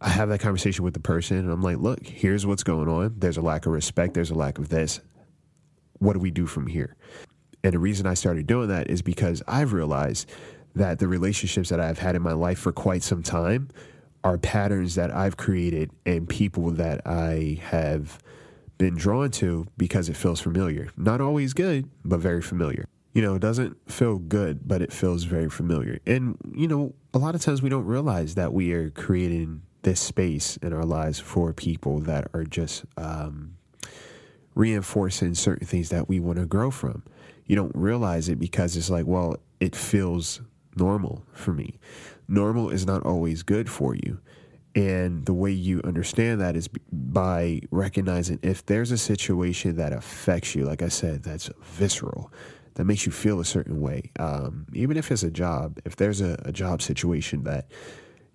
I 0.00 0.10
have 0.10 0.28
that 0.28 0.40
conversation 0.40 0.84
with 0.84 0.94
the 0.94 1.00
person 1.00 1.38
and 1.38 1.50
I'm 1.50 1.62
like, 1.62 1.78
look, 1.78 2.06
here's 2.06 2.44
what's 2.44 2.62
going 2.62 2.88
on. 2.88 3.14
There's 3.18 3.38
a 3.38 3.42
lack 3.42 3.66
of 3.66 3.72
respect. 3.72 4.14
There's 4.14 4.30
a 4.30 4.34
lack 4.34 4.58
of 4.58 4.68
this. 4.68 5.00
What 5.98 6.12
do 6.12 6.18
we 6.18 6.30
do 6.30 6.46
from 6.46 6.66
here? 6.66 6.96
And 7.64 7.72
the 7.72 7.78
reason 7.78 8.06
I 8.06 8.14
started 8.14 8.46
doing 8.46 8.68
that 8.68 8.88
is 8.88 9.02
because 9.02 9.42
I've 9.46 9.72
realized 9.72 10.30
that 10.74 10.98
the 10.98 11.08
relationships 11.08 11.70
that 11.70 11.80
I've 11.80 11.98
had 11.98 12.14
in 12.14 12.22
my 12.22 12.32
life 12.32 12.58
for 12.58 12.72
quite 12.72 13.02
some 13.02 13.22
time 13.22 13.68
are 14.22 14.38
patterns 14.38 14.94
that 14.96 15.10
I've 15.10 15.36
created 15.36 15.90
and 16.04 16.28
people 16.28 16.70
that 16.72 17.06
I 17.06 17.60
have 17.62 18.18
been 18.78 18.94
drawn 18.94 19.30
to 19.30 19.66
because 19.76 20.08
it 20.08 20.16
feels 20.16 20.40
familiar. 20.40 20.90
Not 20.96 21.20
always 21.20 21.54
good, 21.54 21.88
but 22.04 22.20
very 22.20 22.42
familiar. 22.42 22.86
You 23.14 23.22
know, 23.22 23.36
it 23.36 23.40
doesn't 23.40 23.90
feel 23.90 24.18
good, 24.18 24.68
but 24.68 24.82
it 24.82 24.92
feels 24.92 25.24
very 25.24 25.48
familiar. 25.48 26.00
And, 26.06 26.36
you 26.52 26.68
know, 26.68 26.94
a 27.14 27.18
lot 27.18 27.34
of 27.34 27.40
times 27.40 27.62
we 27.62 27.70
don't 27.70 27.86
realize 27.86 28.34
that 28.34 28.52
we 28.52 28.72
are 28.72 28.90
creating 28.90 29.62
this 29.82 30.00
space 30.00 30.58
in 30.58 30.72
our 30.72 30.84
lives 30.84 31.18
for 31.18 31.52
people 31.52 32.00
that 32.00 32.28
are 32.34 32.44
just 32.44 32.84
um, 32.98 33.56
reinforcing 34.54 35.34
certain 35.34 35.66
things 35.66 35.88
that 35.88 36.08
we 36.08 36.20
want 36.20 36.38
to 36.38 36.44
grow 36.44 36.70
from. 36.70 37.04
You 37.46 37.56
don't 37.56 37.74
realize 37.74 38.28
it 38.28 38.38
because 38.38 38.76
it's 38.76 38.90
like, 38.90 39.06
well, 39.06 39.36
it 39.60 39.74
feels 39.74 40.40
normal 40.76 41.24
for 41.32 41.52
me. 41.52 41.78
Normal 42.28 42.70
is 42.70 42.86
not 42.86 43.04
always 43.04 43.42
good 43.42 43.70
for 43.70 43.94
you. 43.94 44.20
And 44.74 45.24
the 45.24 45.32
way 45.32 45.52
you 45.52 45.80
understand 45.84 46.40
that 46.42 46.54
is 46.54 46.68
by 46.92 47.62
recognizing 47.70 48.38
if 48.42 48.66
there's 48.66 48.90
a 48.90 48.98
situation 48.98 49.76
that 49.76 49.94
affects 49.94 50.54
you, 50.54 50.66
like 50.66 50.82
I 50.82 50.88
said, 50.88 51.22
that's 51.22 51.48
visceral, 51.62 52.30
that 52.74 52.84
makes 52.84 53.06
you 53.06 53.12
feel 53.12 53.40
a 53.40 53.44
certain 53.44 53.80
way. 53.80 54.10
Um, 54.18 54.66
even 54.74 54.98
if 54.98 55.10
it's 55.10 55.22
a 55.22 55.30
job, 55.30 55.78
if 55.86 55.96
there's 55.96 56.20
a, 56.20 56.38
a, 56.44 56.52
job 56.52 56.82
situation 56.82 57.44
that 57.44 57.68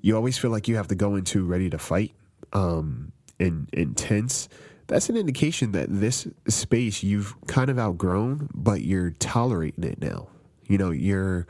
you 0.01 0.15
always 0.15 0.39
feel 0.39 0.49
like 0.49 0.67
you 0.67 0.77
have 0.77 0.87
to 0.87 0.95
go 0.95 1.15
into 1.15 1.45
ready 1.45 1.69
to 1.69 1.77
fight 1.77 2.11
um, 2.53 3.11
and 3.39 3.69
intense, 3.71 4.49
that's 4.91 5.09
an 5.09 5.15
indication 5.15 5.71
that 5.71 5.87
this 5.89 6.27
space 6.49 7.01
you've 7.01 7.33
kind 7.47 7.69
of 7.69 7.79
outgrown, 7.79 8.49
but 8.53 8.81
you're 8.81 9.11
tolerating 9.11 9.85
it 9.85 10.01
now. 10.01 10.27
You 10.67 10.77
know, 10.77 10.91
you're 10.91 11.47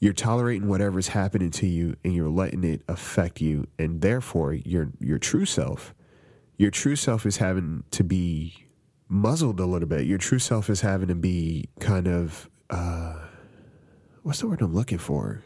you're 0.00 0.12
tolerating 0.12 0.68
whatever's 0.68 1.08
happening 1.08 1.50
to 1.50 1.66
you 1.66 1.96
and 2.04 2.14
you're 2.14 2.28
letting 2.28 2.64
it 2.64 2.82
affect 2.86 3.40
you. 3.40 3.66
And 3.78 4.02
therefore 4.02 4.52
your 4.52 4.90
your 5.00 5.18
true 5.18 5.46
self 5.46 5.94
your 6.58 6.70
true 6.70 6.94
self 6.94 7.24
is 7.24 7.38
having 7.38 7.84
to 7.92 8.04
be 8.04 8.66
muzzled 9.08 9.60
a 9.60 9.64
little 9.64 9.88
bit. 9.88 10.06
Your 10.06 10.18
true 10.18 10.38
self 10.38 10.68
is 10.68 10.82
having 10.82 11.08
to 11.08 11.14
be 11.14 11.70
kind 11.80 12.06
of 12.06 12.50
uh 12.68 13.14
what's 14.24 14.40
the 14.40 14.46
word 14.46 14.60
i'm 14.60 14.74
looking 14.74 14.98
for? 14.98 15.42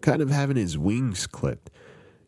Kind 0.00 0.22
of 0.22 0.30
having 0.30 0.56
his 0.56 0.76
wings 0.76 1.28
clipped. 1.28 1.70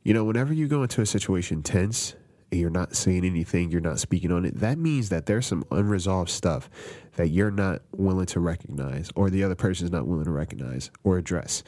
You 0.04 0.14
know 0.14 0.22
whenever 0.22 0.52
you 0.52 0.68
go 0.68 0.82
into 0.84 1.00
a 1.00 1.06
situation 1.06 1.64
tense 1.64 2.14
and 2.50 2.60
you're 2.60 2.70
not 2.70 2.96
saying 2.96 3.24
anything, 3.24 3.70
you're 3.70 3.80
not 3.80 3.98
speaking 3.98 4.32
on 4.32 4.44
it, 4.44 4.58
that 4.58 4.78
means 4.78 5.08
that 5.10 5.26
there's 5.26 5.46
some 5.46 5.64
unresolved 5.70 6.30
stuff 6.30 6.68
that 7.16 7.28
you're 7.28 7.50
not 7.50 7.82
willing 7.96 8.26
to 8.26 8.40
recognize, 8.40 9.10
or 9.14 9.30
the 9.30 9.44
other 9.44 9.54
person 9.54 9.86
is 9.86 9.92
not 9.92 10.06
willing 10.06 10.24
to 10.24 10.30
recognize 10.30 10.90
or 11.04 11.18
address. 11.18 11.62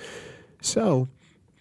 So, 0.61 1.09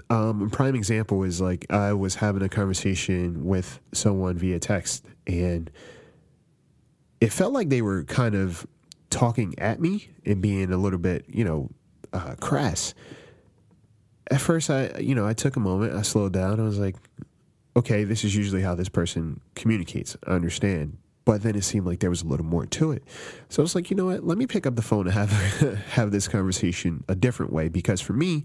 um, 0.10 0.42
a 0.42 0.50
prime 0.50 0.75
example 0.75 1.24
is 1.24 1.40
like 1.40 1.66
I 1.70 1.94
was 1.94 2.16
having 2.16 2.42
a 2.42 2.50
conversation 2.50 3.46
with 3.46 3.80
someone 3.94 4.38
via 4.38 4.60
text, 4.60 5.06
and 5.28 5.70
it 7.20 7.32
felt 7.32 7.54
like 7.54 7.70
they 7.70 7.82
were 7.82 8.04
kind 8.04 8.36
of 8.36 8.66
talking 9.10 9.54
at 9.60 9.80
me 9.80 10.10
and 10.25 10.42
being 10.42 10.72
a 10.72 10.78
little 10.78 11.00
bit, 11.00 11.25
you 11.28 11.44
know, 11.44 11.70
uh, 12.13 12.36
crass. 12.40 12.94
At 14.30 14.42
first, 14.42 14.70
I, 14.70 14.98
you 15.00 15.13
know, 15.13 15.28
I 15.28 15.34
took 15.34 15.56
a 15.56 15.60
moment, 15.60 15.94
I 15.94 16.01
slowed 16.01 16.34
down, 16.34 16.60
I 16.60 16.63
was 16.63 16.80
like, 16.80 16.96
okay, 17.75 18.04
this 18.04 18.24
is 18.24 18.36
usually 18.36 18.62
how 18.62 18.75
this 18.75 18.90
person 18.90 19.42
communicates. 19.56 20.18
I 20.28 20.32
understand. 20.32 20.98
But 21.24 21.44
then 21.44 21.56
it 21.56 21.63
seemed 21.63 21.86
like 21.86 22.00
there 22.00 22.10
was 22.10 22.24
a 22.24 22.28
little 22.28 22.46
more 22.46 22.66
to 22.66 22.92
it. 22.92 23.04
So 23.50 23.62
I 23.62 23.63
was 23.63 23.75
like, 23.75 23.92
you 23.92 23.96
know 23.96 24.06
what? 24.06 24.24
Let 24.24 24.38
me 24.38 24.48
pick 24.48 24.66
up 24.66 24.75
the 24.75 24.82
phone 24.82 25.08
and 25.08 25.13
have 25.13 25.32
have 25.92 26.12
this 26.12 26.28
conversation 26.28 27.04
a 27.08 27.16
different 27.16 27.54
way. 27.54 27.70
Because 27.70 28.01
for 28.01 28.13
me, 28.13 28.44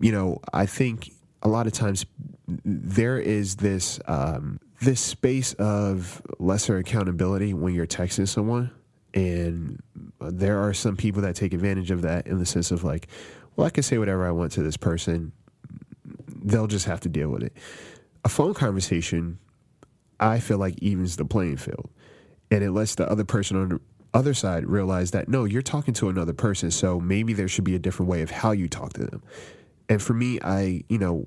you 0.00 0.10
know, 0.10 0.40
I 0.52 0.66
think 0.66 1.12
a 1.42 1.48
lot 1.48 1.66
of 1.66 1.72
times 1.72 2.04
there 2.46 3.18
is 3.18 3.56
this 3.56 4.00
um, 4.06 4.58
this 4.80 5.00
space 5.00 5.54
of 5.54 6.20
lesser 6.40 6.78
accountability 6.78 7.54
when 7.54 7.74
you're 7.74 7.86
texting 7.86 8.26
someone, 8.26 8.72
and 9.14 9.80
there 10.20 10.58
are 10.58 10.74
some 10.74 10.96
people 10.96 11.22
that 11.22 11.36
take 11.36 11.54
advantage 11.54 11.92
of 11.92 12.02
that 12.02 12.26
in 12.26 12.40
the 12.40 12.46
sense 12.46 12.72
of 12.72 12.82
like, 12.82 13.06
well, 13.54 13.68
I 13.68 13.70
can 13.70 13.84
say 13.84 13.98
whatever 13.98 14.26
I 14.26 14.32
want 14.32 14.50
to 14.52 14.62
this 14.62 14.76
person. 14.76 15.32
They'll 16.46 16.66
just 16.66 16.84
have 16.86 17.00
to 17.00 17.08
deal 17.08 17.30
with 17.30 17.44
it 17.44 17.56
a 18.24 18.28
phone 18.28 18.54
conversation, 18.54 19.38
I 20.18 20.40
feel 20.40 20.58
like 20.58 20.78
evens 20.78 21.16
the 21.16 21.24
playing 21.24 21.58
field. 21.58 21.90
And 22.50 22.62
it 22.62 22.70
lets 22.70 22.94
the 22.94 23.10
other 23.10 23.24
person 23.24 23.56
on 23.56 23.68
the 23.68 23.80
other 24.12 24.34
side 24.34 24.66
realize 24.66 25.10
that 25.10 25.28
no, 25.28 25.44
you're 25.44 25.62
talking 25.62 25.92
to 25.94 26.08
another 26.08 26.32
person. 26.32 26.70
So 26.70 27.00
maybe 27.00 27.32
there 27.32 27.48
should 27.48 27.64
be 27.64 27.74
a 27.74 27.78
different 27.78 28.10
way 28.10 28.22
of 28.22 28.30
how 28.30 28.52
you 28.52 28.68
talk 28.68 28.92
to 28.94 29.04
them. 29.04 29.22
And 29.88 30.00
for 30.00 30.14
me, 30.14 30.38
I, 30.42 30.84
you 30.88 30.98
know, 30.98 31.26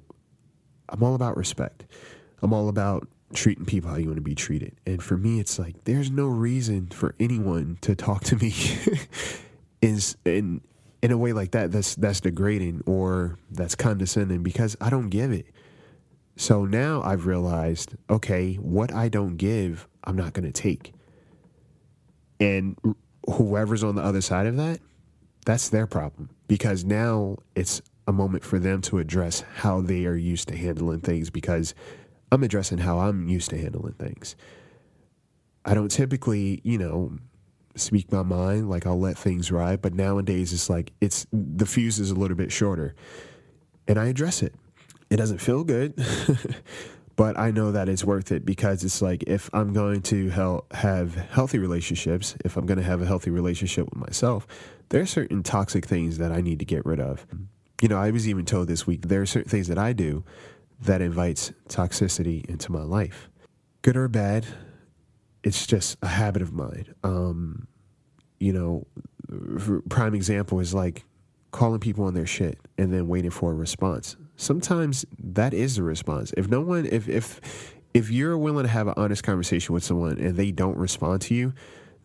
I'm 0.90 1.04
all 1.04 1.16
about 1.16 1.38
respect. 1.38 1.86
I'm 2.42 2.54
all 2.54 2.70
about 2.70 3.08
treating 3.34 3.66
people 3.66 3.90
how 3.90 3.98
you 3.98 4.06
want 4.06 4.18
to 4.18 4.22
be 4.22 4.36
treated. 4.36 4.76
And 4.86 5.04
for 5.04 5.18
me, 5.18 5.40
it's 5.40 5.60
like 5.60 5.84
there's 5.84 6.10
no 6.10 6.28
reason 6.28 6.88
for 6.88 7.14
anyone 7.20 7.78
to 7.82 7.96
talk 7.96 8.24
to 8.26 8.36
me 8.38 8.54
is 9.82 10.16
in 10.26 10.62
in 11.02 11.12
a 11.12 11.18
way 11.18 11.34
like 11.34 11.52
that 11.52 11.72
that's 11.72 11.96
that's 11.96 12.22
degrading 12.22 12.84
or 12.86 13.38
that's 13.52 13.76
condescending 13.76 14.44
because 14.44 14.78
I 14.80 14.90
don't 14.90 15.10
give 15.10 15.32
it. 15.32 15.48
So 16.38 16.66
now 16.66 17.02
I've 17.02 17.26
realized, 17.26 17.96
okay, 18.12 18.54
what 18.56 18.94
I 18.94 19.10
don't 19.10 19.38
give, 19.38 19.88
I'm 20.04 20.16
not 20.16 20.34
going 20.34 20.46
to 20.46 20.52
take. 20.52 20.94
And 22.40 22.78
whoever's 23.28 23.84
on 23.84 23.96
the 23.96 24.04
other 24.04 24.22
side 24.22 24.46
of 24.46 24.56
that, 24.58 24.80
that's 25.48 25.70
their 25.70 25.88
problem 25.88 26.30
because 26.48 26.86
now 26.86 27.38
it's 27.56 27.82
a 28.08 28.14
moment 28.14 28.44
for 28.44 28.60
them 28.60 28.82
to 28.84 29.00
address 29.00 29.44
how 29.56 29.82
they 29.82 30.06
are 30.06 30.16
used 30.16 30.48
to 30.50 30.56
handling 30.56 31.02
things 31.02 31.32
because 31.32 31.74
I'm 32.32 32.44
addressing 32.44 32.78
how 32.78 33.00
I'm 33.00 33.28
used 33.28 33.50
to 33.50 33.58
handling 33.58 33.94
things. 33.94 34.36
I 35.66 35.74
don't 35.74 35.90
typically, 35.90 36.62
you 36.64 36.78
know, 36.78 37.18
speak 37.74 38.12
my 38.12 38.22
mind, 38.22 38.70
like 38.70 38.86
I'll 38.86 39.00
let 39.00 39.18
things 39.18 39.52
ride, 39.52 39.82
but 39.82 39.96
nowadays 39.96 40.54
it's 40.54 40.70
like 40.70 40.92
it's 41.02 41.26
the 41.34 41.66
fuse 41.66 41.98
is 41.98 42.12
a 42.12 42.16
little 42.16 42.38
bit 42.38 42.52
shorter 42.52 42.94
and 43.88 43.98
I 43.98 44.06
address 44.06 44.44
it 44.44 44.54
it 45.10 45.18
doesn't 45.18 45.40
feel 45.40 45.64
good, 45.64 45.94
but 47.16 47.38
I 47.38 47.52
know 47.52 47.72
that 47.72 47.90
it's 47.90 48.04
worth 48.04 48.32
it 48.32 48.46
because 48.46 48.84
it's 48.84 49.02
like 49.02 49.24
if 49.28 49.50
I'm 49.54 49.74
going 49.74 50.02
to 50.04 50.30
hel- 50.30 50.66
have 50.72 51.16
healthy 51.16 51.60
relationships, 51.60 52.36
if 52.44 52.58
I'm 52.58 52.66
going 52.66 52.78
to 52.78 52.84
have 52.84 53.02
a 53.02 53.06
healthy 53.06 53.32
relationship 53.32 53.86
with 53.86 53.96
myself, 53.96 54.48
there 54.90 55.02
are 55.02 55.06
certain 55.08 55.44
toxic 55.44 55.86
things 55.86 56.18
that 56.18 56.32
I 56.32 56.42
need 56.42 56.60
to 56.60 56.66
get 56.66 56.86
rid 56.86 57.00
of. 57.00 57.26
You 57.82 57.90
know, 57.90 57.98
I 57.98 58.12
was 58.12 58.28
even 58.28 58.46
told 58.46 58.68
this 58.68 58.88
week 58.88 59.08
there 59.08 59.22
are 59.22 59.26
certain 59.26 59.50
things 59.50 59.68
that 59.68 59.78
I 59.78 59.94
do 59.94 60.24
that 60.82 61.02
invites 61.02 61.52
toxicity 61.70 62.46
into 62.46 62.72
my 62.72 62.84
life, 62.84 63.30
good 63.82 63.98
or 63.98 64.08
bad. 64.08 64.46
It's 65.44 65.66
just 65.66 65.98
a 66.02 66.08
habit 66.08 66.42
of 66.42 66.54
mine. 66.54 66.94
Um, 67.04 67.68
you 68.40 68.54
know, 68.54 68.88
prime 69.90 70.14
example 70.14 70.60
is 70.60 70.74
like 70.74 71.04
calling 71.52 71.80
people 71.80 72.06
on 72.06 72.14
their 72.14 72.28
shit 72.28 72.60
and 72.78 72.94
then 72.94 73.08
waiting 73.08 73.32
for 73.32 73.52
a 73.52 73.56
response. 73.56 74.16
Sometimes 74.38 75.06
that 75.20 75.54
is 75.54 75.76
the 75.76 75.84
response. 75.84 76.34
If 76.38 76.48
no 76.48 76.62
one, 76.62 76.86
if 76.86 77.10
if 77.10 77.76
if 77.94 78.12
you're 78.12 78.38
willing 78.38 78.64
to 78.64 78.70
have 78.70 78.88
an 78.88 78.94
honest 78.96 79.24
conversation 79.24 79.74
with 79.74 79.84
someone 79.84 80.20
and 80.20 80.36
they 80.36 80.52
don't 80.52 80.78
respond 80.78 81.22
to 81.24 81.34
you, 81.34 81.54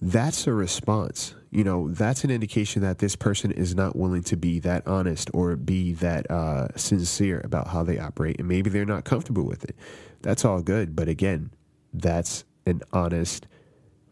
that's 0.01 0.47
a 0.47 0.53
response. 0.53 1.35
You 1.51 1.63
know, 1.65 1.91
that's 1.91 2.25
an 2.25 2.31
indication 2.31 2.81
that 2.83 2.99
this 2.99 3.15
person 3.15 3.53
is 3.53 3.75
not 3.75 3.95
willing 3.95 4.23
to 4.25 4.37
be 4.37 4.59
that 4.61 4.87
honest 4.87 5.31
or 5.35 5.55
be 5.57 5.93
that 5.95 6.29
uh, 6.31 6.69
sincere 6.77 7.43
about 7.45 7.69
how 7.69 7.83
they 7.83 7.99
operate, 7.99 8.39
and 8.39 8.49
maybe 8.49 8.71
they're 8.71 8.87
not 8.87 9.05
comfortable 9.05 9.45
with 9.45 9.65
it. 9.65 9.77
That's 10.23 10.45
all 10.45 10.63
good, 10.63 10.97
but 10.97 11.09
again, 11.09 11.51
that's 11.93 12.45
an 12.65 12.81
honest 12.93 13.47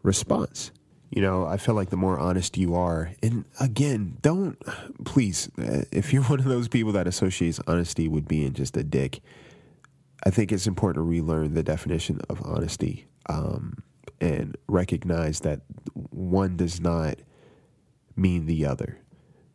response 0.03 0.71
you 1.11 1.21
know, 1.21 1.45
I 1.45 1.57
feel 1.57 1.75
like 1.75 1.89
the 1.89 1.97
more 1.97 2.17
honest 2.17 2.57
you 2.57 2.73
are, 2.73 3.11
and 3.21 3.43
again, 3.59 4.17
don't 4.21 4.57
please, 5.03 5.51
if 5.57 6.13
you're 6.13 6.23
one 6.29 6.39
of 6.39 6.45
those 6.45 6.69
people 6.69 6.93
that 6.93 7.05
associates 7.05 7.59
honesty 7.67 8.07
with 8.07 8.27
being 8.27 8.53
just 8.53 8.77
a 8.77 8.83
dick, 8.83 9.19
I 10.25 10.29
think 10.29 10.51
it's 10.51 10.67
important 10.67 11.03
to 11.03 11.09
relearn 11.09 11.53
the 11.53 11.63
definition 11.63 12.21
of 12.29 12.41
honesty 12.45 13.07
um, 13.27 13.83
and 14.21 14.55
recognize 14.67 15.41
that 15.41 15.61
one 15.93 16.55
does 16.55 16.79
not 16.79 17.15
mean 18.15 18.45
the 18.45 18.65
other. 18.65 18.99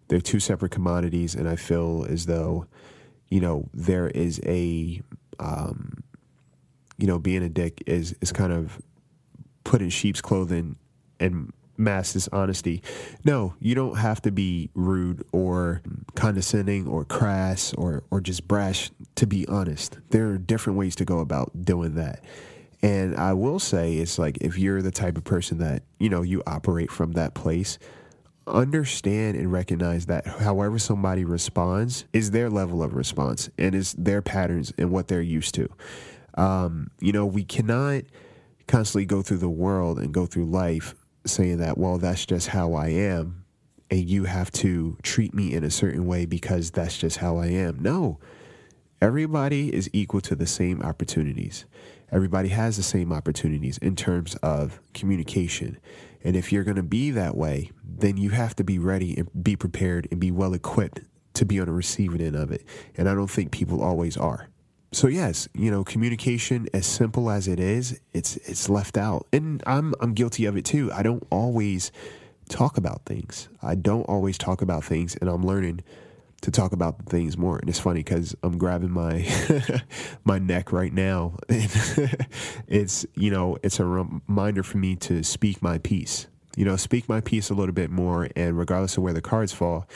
They're 0.09 0.21
two 0.21 0.41
separate 0.41 0.73
commodities, 0.73 1.35
and 1.35 1.49
I 1.49 1.57
feel 1.57 2.07
as 2.09 2.27
though, 2.27 2.67
you 3.31 3.41
know, 3.41 3.69
there 3.73 4.09
is 4.09 4.41
a, 4.45 5.01
um, 5.41 6.05
you 6.99 7.07
know, 7.07 7.19
being 7.19 7.43
a 7.43 7.49
dick 7.49 7.83
is 7.87 8.15
is 8.21 8.31
kind 8.31 8.53
of 8.53 8.81
put 9.65 9.81
in 9.81 9.89
sheep's 9.91 10.21
clothing 10.21 10.77
and 11.21 11.53
mask 11.79 12.15
this 12.15 12.29
honesty. 12.29 12.83
No, 13.25 13.55
you 13.61 13.75
don't 13.75 13.97
have 13.97 14.23
to 14.23 14.31
be 14.31 14.71
rude 14.75 15.25
or 15.33 15.83
condescending 16.15 16.87
or 16.87 17.05
crass 17.05 17.75
or 17.75 18.03
or 18.11 18.21
just 18.21 18.47
brash 18.49 18.91
to 19.17 19.27
be 19.27 19.47
honest. 19.49 19.99
There 20.11 20.29
are 20.29 20.39
different 20.39 20.79
ways 20.79 20.97
to 20.97 21.05
go 21.05 21.19
about 21.19 21.65
doing 21.65 21.95
that. 21.95 22.23
And 22.83 23.17
I 23.17 23.33
will 23.33 23.59
say 23.59 23.95
it's 23.95 24.19
like 24.19 24.39
if 24.41 24.59
you're 24.59 24.83
the 24.83 24.91
type 24.91 25.17
of 25.17 25.25
person 25.25 25.59
that, 25.59 25.83
you 25.99 26.09
know, 26.09 26.23
you 26.23 26.43
operate 26.47 26.91
from 26.91 27.13
that 27.13 27.35
place, 27.35 27.79
understand 28.47 29.37
and 29.37 29.51
recognize 29.51 30.07
that 30.07 30.27
however 30.27 30.79
somebody 30.79 31.25
responds 31.25 32.05
is 32.13 32.31
their 32.31 32.49
level 32.49 32.83
of 32.83 32.95
response 32.95 33.51
and 33.59 33.75
is 33.75 33.95
their 33.95 34.23
patterns 34.23 34.73
and 34.79 34.91
what 34.91 35.09
they're 35.09 35.21
used 35.23 35.55
to. 35.55 35.69
Um, 36.35 36.91
you 37.01 37.13
know, 37.13 37.27
we 37.27 37.45
cannot 37.45 38.03
constantly 38.69 39.07
go 39.07 39.23
through 39.23 39.39
the 39.39 39.49
world 39.49 39.99
and 39.99 40.13
go 40.13 40.27
through 40.27 40.45
life 40.45 40.95
saying 41.29 41.59
that, 41.59 41.79
well, 41.79 41.99
that's 41.99 42.27
just 42.27 42.49
how 42.49 42.75
I 42.75 42.89
am. 42.89 43.45
and 43.91 44.09
you 44.09 44.25
have 44.25 44.51
to 44.53 44.97
treat 45.03 45.35
me 45.35 45.53
in 45.55 45.65
a 45.65 45.71
certain 45.71 46.07
way 46.07 46.27
because 46.27 46.71
that's 46.71 46.99
just 46.99 47.19
how 47.19 47.37
I 47.39 47.47
am. 47.47 47.79
No, 47.81 48.19
everybody 49.01 49.73
is 49.75 49.89
equal 49.93 50.21
to 50.23 50.35
the 50.35 50.47
same 50.47 50.83
opportunities. 50.83 51.65
Everybody 52.11 52.49
has 52.51 52.77
the 52.77 52.83
same 52.83 53.13
opportunities 53.13 53.79
in 53.79 53.97
terms 53.97 54.35
of 54.37 54.81
communication. 54.95 55.79
And 56.25 56.37
if 56.37 56.53
you're 56.53 56.65
going 56.65 56.77
to 56.77 56.83
be 56.83 57.11
that 57.13 57.37
way, 57.37 57.71
then 57.85 58.17
you 58.17 58.31
have 58.31 58.57
to 58.57 58.65
be 58.65 58.79
ready 58.79 59.17
and 59.17 59.29
be 59.45 59.57
prepared 59.57 60.09
and 60.11 60.21
be 60.21 60.31
well 60.31 60.55
equipped 60.55 61.01
to 61.35 61.45
be 61.45 61.61
on 61.61 61.67
the 61.67 61.73
receiving 61.73 62.21
end 62.21 62.37
of 62.37 62.51
it. 62.51 62.65
And 62.97 63.09
I 63.09 63.15
don't 63.15 63.31
think 63.31 63.53
people 63.53 63.83
always 63.83 64.17
are. 64.17 64.49
So 64.97 65.09
yes, 65.09 65.47
you 65.53 65.71
know, 65.71 65.85
communication 65.85 66.71
as 66.73 66.87
simple 66.87 67.29
as 67.29 67.49
it 67.49 67.61
is, 67.61 68.01
it's 68.15 68.39
it's 68.39 68.71
left 68.71 68.97
out. 68.97 69.27
And 69.31 69.63
I'm 69.67 69.93
I'm 70.01 70.15
guilty 70.15 70.47
of 70.47 70.57
it 70.57 70.65
too. 70.65 70.91
I 70.91 71.03
don't 71.03 71.23
always 71.29 71.93
talk 72.49 72.79
about 72.79 73.05
things. 73.05 73.51
I 73.63 73.75
don't 73.75 74.05
always 74.05 74.39
talk 74.39 74.63
about 74.63 74.85
things 74.85 75.15
and 75.17 75.29
I'm 75.29 75.45
learning 75.45 75.81
to 76.41 76.51
talk 76.51 76.73
about 76.73 77.05
things 77.11 77.37
more. 77.37 77.59
And 77.59 77.69
it's 77.69 77.79
funny 77.79 78.03
cuz 78.03 78.35
I'm 78.43 78.57
grabbing 78.57 78.91
my 78.91 79.29
my 80.25 80.39
neck 80.39 80.73
right 80.73 80.95
now. 80.95 81.37
it's, 82.67 83.05
you 83.15 83.31
know, 83.31 83.59
it's 83.63 83.79
a 83.79 83.85
reminder 83.85 84.63
for 84.63 84.79
me 84.79 84.97
to 84.97 85.23
speak 85.23 85.61
my 85.61 85.77
piece. 85.77 86.27
You 86.57 86.65
know, 86.65 86.77
speak 86.77 87.07
my 87.07 87.21
piece 87.21 87.51
a 87.51 87.55
little 87.55 87.75
bit 87.75 87.91
more 87.91 88.31
and 88.35 88.57
regardless 88.57 88.97
of 88.97 89.03
where 89.03 89.13
the 89.13 89.21
cards 89.21 89.53
fall, 89.53 89.87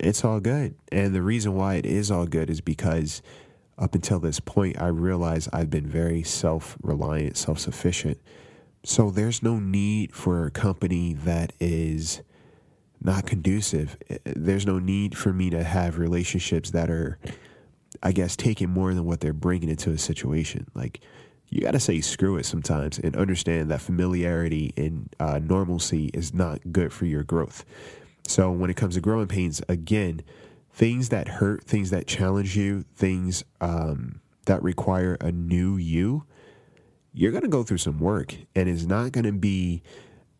it's 0.00 0.24
all 0.24 0.40
good. 0.40 0.74
And 0.90 1.14
the 1.14 1.22
reason 1.22 1.54
why 1.54 1.76
it 1.76 1.86
is 1.86 2.10
all 2.10 2.26
good 2.26 2.50
is 2.50 2.60
because 2.60 3.22
up 3.78 3.94
until 3.94 4.18
this 4.18 4.40
point, 4.40 4.80
I 4.80 4.88
realize 4.88 5.48
I've 5.52 5.70
been 5.70 5.86
very 5.86 6.22
self 6.22 6.76
reliant, 6.82 7.36
self 7.36 7.58
sufficient. 7.58 8.18
So 8.84 9.10
there's 9.10 9.42
no 9.42 9.58
need 9.58 10.14
for 10.14 10.46
a 10.46 10.50
company 10.50 11.14
that 11.14 11.52
is 11.60 12.22
not 13.00 13.26
conducive. 13.26 13.96
There's 14.24 14.66
no 14.66 14.78
need 14.78 15.16
for 15.16 15.32
me 15.32 15.50
to 15.50 15.62
have 15.62 15.98
relationships 15.98 16.70
that 16.70 16.90
are, 16.90 17.18
I 18.02 18.12
guess, 18.12 18.36
taking 18.36 18.70
more 18.70 18.94
than 18.94 19.04
what 19.04 19.20
they're 19.20 19.32
bringing 19.32 19.68
into 19.68 19.90
a 19.90 19.98
situation. 19.98 20.66
Like, 20.74 21.00
you 21.50 21.62
got 21.62 21.72
to 21.72 21.80
say 21.80 22.00
screw 22.00 22.36
it 22.36 22.46
sometimes 22.46 22.98
and 22.98 23.16
understand 23.16 23.70
that 23.70 23.80
familiarity 23.80 24.72
and 24.76 25.14
uh, 25.18 25.38
normalcy 25.38 26.10
is 26.12 26.34
not 26.34 26.60
good 26.72 26.92
for 26.92 27.06
your 27.06 27.22
growth. 27.22 27.64
So 28.26 28.50
when 28.50 28.68
it 28.68 28.76
comes 28.76 28.94
to 28.94 29.00
growing 29.00 29.28
pains, 29.28 29.62
again, 29.68 30.22
things 30.78 31.08
that 31.08 31.26
hurt, 31.26 31.64
things 31.64 31.90
that 31.90 32.06
challenge 32.06 32.56
you, 32.56 32.84
things 32.94 33.42
um, 33.60 34.20
that 34.46 34.62
require 34.62 35.18
a 35.20 35.32
new 35.32 35.76
you, 35.76 36.24
you're 37.12 37.32
going 37.32 37.42
to 37.42 37.48
go 37.48 37.64
through 37.64 37.78
some 37.78 37.98
work, 37.98 38.36
and 38.54 38.68
it's 38.68 38.84
not 38.84 39.10
going 39.10 39.24
to 39.24 39.32
be 39.32 39.82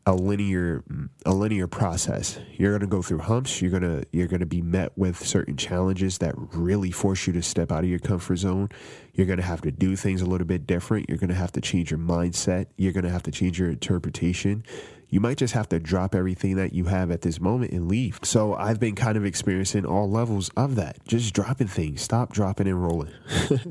a 0.07 0.15
linear 0.15 0.85
a 1.27 1.35
linear 1.35 1.67
process. 1.67 2.39
You're 2.53 2.71
going 2.71 2.83
to 2.83 2.87
go 2.87 3.03
through 3.03 3.19
humps. 3.19 3.61
You're 3.61 3.73
going 3.73 3.83
to 3.83 4.07
you're 4.13 4.29
going 4.29 4.39
to 4.39 4.47
be 4.47 4.63
met 4.63 4.97
with 4.97 5.19
certain 5.27 5.57
challenges 5.57 6.19
that 6.19 6.35
really 6.37 6.93
force 6.93 7.27
you 7.27 7.33
to 7.33 7.43
step 7.43 7.73
out 7.73 7.83
of 7.83 7.91
your 7.91 7.99
comfort 7.99 8.37
zone. 8.37 8.69
You're 9.15 9.27
going 9.27 9.41
to 9.41 9.45
have 9.45 9.61
to 9.63 9.73
do 9.73 9.97
things 9.97 10.23
a 10.23 10.27
little 10.27 10.47
bit 10.47 10.69
different. 10.69 11.09
You're 11.09 11.19
going 11.19 11.31
to 11.31 11.35
have 11.35 11.53
to 11.53 11.61
change 11.61 11.91
your 11.91 11.99
mindset. 11.99 12.67
You're 12.77 12.93
going 12.93 13.05
to 13.05 13.11
have 13.11 13.25
to 13.25 13.33
change 13.33 13.59
your 13.59 13.71
interpretation 13.71 14.65
you 15.09 15.21
might 15.21 15.39
just 15.39 15.55
have 15.55 15.69
to 15.71 15.79
drop 15.79 16.15
everything 16.15 16.57
that 16.57 16.73
you 16.73 16.85
have 16.85 17.11
at 17.11 17.23
this 17.23 17.41
moment 17.41 17.73
and 17.73 17.89
leave. 17.89 18.19
So 18.23 18.55
I've 18.55 18.79
been 18.79 18.95
kind 18.95 19.17
of 19.17 19.25
experiencing 19.25 19.87
all 19.87 20.11
levels 20.11 20.51
of 20.57 20.75
that. 20.77 20.99
Just 21.07 21.35
dropping 21.35 21.69
things, 21.69 22.03
stop 22.03 22.33
dropping 22.33 22.69
and 22.69 22.83
rolling. 22.83 23.13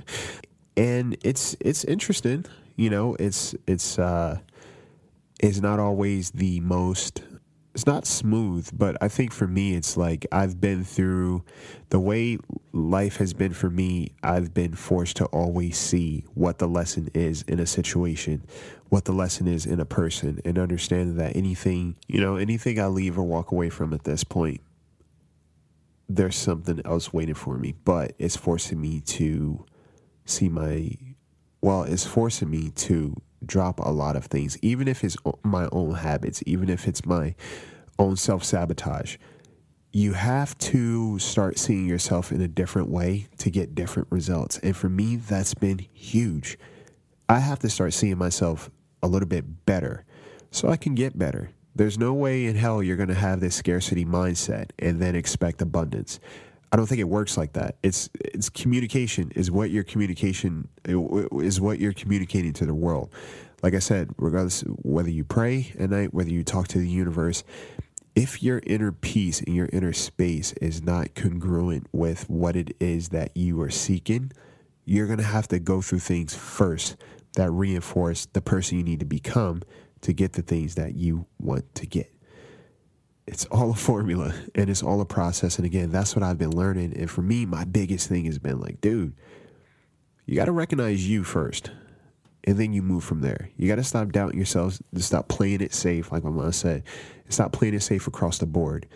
and 0.78 1.18
it's 1.22 1.56
it's 1.60 1.84
interesting, 1.84 2.46
you 2.76 2.90
know, 2.90 3.16
it's 3.20 3.56
it's 3.68 4.00
uh 4.00 4.40
it's 5.40 5.62
not 5.62 5.80
always 5.80 6.32
the 6.32 6.60
most 6.62 7.22
it's 7.78 7.86
not 7.86 8.08
smooth, 8.08 8.72
but 8.74 8.98
I 9.02 9.08
think 9.08 9.32
for 9.32 9.46
me, 9.46 9.76
it's 9.76 9.96
like 9.96 10.26
I've 10.32 10.60
been 10.60 10.84
through 10.84 11.44
the 11.90 12.00
way 12.00 12.40
life 12.72 13.18
has 13.18 13.36
been 13.36 13.54
for 13.54 13.70
me. 13.70 14.14
I've 14.24 14.52
been 14.52 14.74
forced 14.74 15.18
to 15.18 15.26
always 15.26 15.78
see 15.78 16.26
what 16.34 16.58
the 16.58 16.68
lesson 16.68 17.12
is 17.14 17.44
in 17.44 17.60
a 17.60 17.68
situation, 17.68 18.42
what 18.90 19.06
the 19.06 19.12
lesson 19.12 19.48
is 19.48 19.68
in 19.68 19.80
a 19.80 19.86
person, 19.86 20.42
and 20.44 20.58
understand 20.58 21.20
that 21.20 21.36
anything, 21.36 21.98
you 22.08 22.20
know, 22.20 22.38
anything 22.38 22.80
I 22.80 22.88
leave 22.88 23.16
or 23.16 23.22
walk 23.22 23.52
away 23.52 23.70
from 23.70 23.94
at 23.94 24.06
this 24.06 24.24
point, 24.24 24.60
there's 26.10 26.36
something 26.36 26.82
else 26.84 27.14
waiting 27.14 27.36
for 27.36 27.60
me. 27.60 27.76
But 27.86 28.14
it's 28.18 28.36
forcing 28.36 28.82
me 28.82 29.02
to 29.02 29.64
see 30.26 30.50
my, 30.50 30.94
well, 31.62 31.84
it's 31.84 32.08
forcing 32.08 32.50
me 32.50 32.72
to 32.72 33.22
drop 33.46 33.80
a 33.80 33.92
lot 33.92 34.16
of 34.16 34.26
things, 34.26 34.58
even 34.64 34.88
if 34.88 35.04
it's 35.04 35.16
my 35.44 35.70
own 35.72 35.94
habits, 35.94 36.42
even 36.48 36.70
if 36.70 36.88
it's 36.88 37.06
my 37.06 37.36
own 38.00 38.16
self 38.16 38.44
sabotage. 38.44 39.18
You 39.92 40.14
have 40.14 40.58
to 40.60 41.18
start 41.18 41.58
seeing 41.58 41.88
yourself 41.88 42.32
in 42.32 42.42
a 42.42 42.48
different 42.48 42.90
way 42.90 43.28
to 43.38 43.50
get 43.50 43.74
different 43.74 44.08
results. 44.12 44.60
And 44.60 44.76
for 44.76 44.90
me, 44.90 45.16
that's 45.16 45.54
been 45.54 45.80
huge. 45.94 46.58
I 47.30 47.40
have 47.40 47.60
to 47.60 47.70
start 47.70 47.94
seeing 47.94 48.18
myself 48.18 48.70
a 49.02 49.08
little 49.08 49.28
bit 49.28 49.66
better 49.66 50.06
so 50.52 50.70
I 50.70 50.78
can 50.78 50.96
get 50.96 51.18
better. 51.18 51.52
There's 51.76 51.98
no 51.98 52.14
way 52.14 52.46
in 52.46 52.56
hell 52.56 52.82
you're 52.82 52.98
going 52.98 53.10
to 53.10 53.16
have 53.16 53.40
this 53.40 53.56
scarcity 53.56 54.06
mindset 54.06 54.72
and 54.80 55.00
then 55.00 55.16
expect 55.16 55.62
abundance. 55.62 56.20
I 56.72 56.76
don't 56.76 56.88
think 56.88 57.00
it 57.00 57.08
works 57.08 57.38
like 57.38 57.54
that. 57.54 57.78
It's 57.82 58.10
it's 58.14 58.50
communication 58.50 59.32
is 59.36 59.50
what 59.52 59.70
your 59.70 59.84
communication 59.84 60.68
is 60.86 61.62
what 61.62 61.80
you're 61.80 61.94
communicating 61.94 62.54
to 62.54 62.66
the 62.66 62.74
world. 62.74 63.14
Like 63.64 63.74
I 63.74 63.80
said, 63.80 64.12
regardless 64.18 64.62
whether 64.82 65.10
you 65.10 65.24
pray 65.24 65.72
at 65.80 65.90
night, 65.90 66.14
whether 66.14 66.30
you 66.30 66.44
talk 66.44 66.68
to 66.70 66.78
the 66.78 66.90
universe, 66.90 67.44
if 68.18 68.42
your 68.42 68.62
inner 68.66 68.92
peace 68.92 69.42
and 69.42 69.56
your 69.56 69.70
inner 69.72 69.94
space 69.94 70.52
is 70.54 70.82
not 70.82 71.14
congruent 71.14 71.86
with 71.92 72.28
what 72.28 72.56
it 72.56 72.76
is 72.80 73.10
that 73.10 73.30
you 73.38 73.62
are 73.62 73.70
seeking, 73.70 74.32
you're 74.86 75.06
going 75.06 75.20
to 75.20 75.24
have 75.24 75.48
to 75.50 75.60
go 75.60 75.82
through 75.82 76.00
things 76.00 76.34
first 76.34 76.98
that 77.36 77.52
reinforce 77.52 78.26
the 78.26 78.42
person 78.42 78.80
you 78.80 78.84
need 78.84 79.00
to 79.00 79.06
become 79.06 79.62
to 80.02 80.14
get 80.14 80.34
the 80.34 80.42
things 80.42 80.74
that 80.74 80.96
you 80.96 81.28
want 81.40 81.76
to 81.76 81.86
get 81.86 82.12
it's 83.28 83.46
all 83.48 83.72
a 83.72 83.76
formula 83.76 84.34
and 84.56 84.70
it's 84.70 84.82
all 84.82 85.02
a 85.02 85.06
process. 85.06 85.58
And 85.58 85.66
again, 85.66 85.92
that's 85.92 86.16
what 86.16 86.24
I've 86.24 86.38
been 86.38 86.56
learning. 86.56 86.98
And 86.98 87.12
for 87.12 87.22
me, 87.22 87.46
my 87.46 87.66
biggest 87.66 88.08
thing 88.08 88.26
has 88.26 88.40
been 88.40 88.60
like, 88.60 88.80
dude, 88.80 89.14
you 90.26 90.36
got 90.36 90.46
to 90.46 90.54
recognize 90.54 91.08
you 91.08 91.24
first. 91.24 91.72
And 92.48 92.58
then 92.58 92.72
you 92.72 92.82
move 92.82 93.04
from 93.04 93.20
there. 93.20 93.50
You 93.58 93.68
got 93.68 93.76
to 93.76 93.84
stop 93.84 94.14
doubting 94.14 94.38
yourselves, 94.38 94.82
to 94.96 95.02
stop 95.04 95.28
playing 95.28 95.60
it 95.60 95.74
safe, 95.74 96.14
like 96.14 96.24
my 96.24 96.30
mom 96.30 96.52
said, 96.54 96.82
and 97.26 97.34
stop 97.34 97.52
playing 97.52 97.74
it 97.74 97.84
safe 97.84 98.08
across 98.08 98.38
the 98.38 98.46
board. 98.46 98.88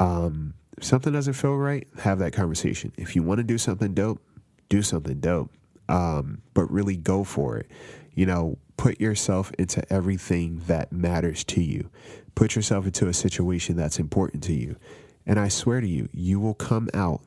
Um, 0.00 0.54
if 0.78 0.84
something 0.84 1.12
doesn't 1.12 1.34
feel 1.34 1.56
right, 1.56 1.86
have 1.98 2.18
that 2.20 2.32
conversation. 2.32 2.92
If 2.96 3.14
you 3.14 3.22
want 3.22 3.38
to 3.38 3.44
do 3.44 3.58
something 3.58 3.92
dope, 3.92 4.22
do 4.70 4.80
something 4.80 5.20
dope. 5.20 5.50
Um, 5.90 6.40
but 6.54 6.70
really 6.72 6.96
go 6.96 7.22
for 7.22 7.58
it. 7.58 7.70
You 8.14 8.24
know, 8.24 8.56
put 8.78 8.98
yourself 8.98 9.52
into 9.58 9.84
everything 9.92 10.62
that 10.66 10.90
matters 10.90 11.44
to 11.44 11.62
you. 11.62 11.90
Put 12.34 12.56
yourself 12.56 12.86
into 12.86 13.08
a 13.08 13.12
situation 13.12 13.76
that's 13.76 13.98
important 13.98 14.42
to 14.44 14.54
you. 14.54 14.76
And 15.26 15.38
I 15.38 15.48
swear 15.48 15.82
to 15.82 15.86
you, 15.86 16.08
you 16.12 16.40
will 16.40 16.54
come 16.54 16.88
out 16.94 17.20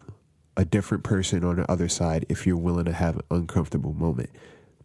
a 0.57 0.65
different 0.65 1.03
person 1.03 1.43
on 1.43 1.57
the 1.57 1.71
other 1.71 1.87
side 1.87 2.25
if 2.27 2.47
you're 2.47 2.57
willing 2.57 2.85
to 2.85 2.91
have 2.91 3.17
an 3.17 3.23
uncomfortable 3.29 3.93
moment. 3.93 4.31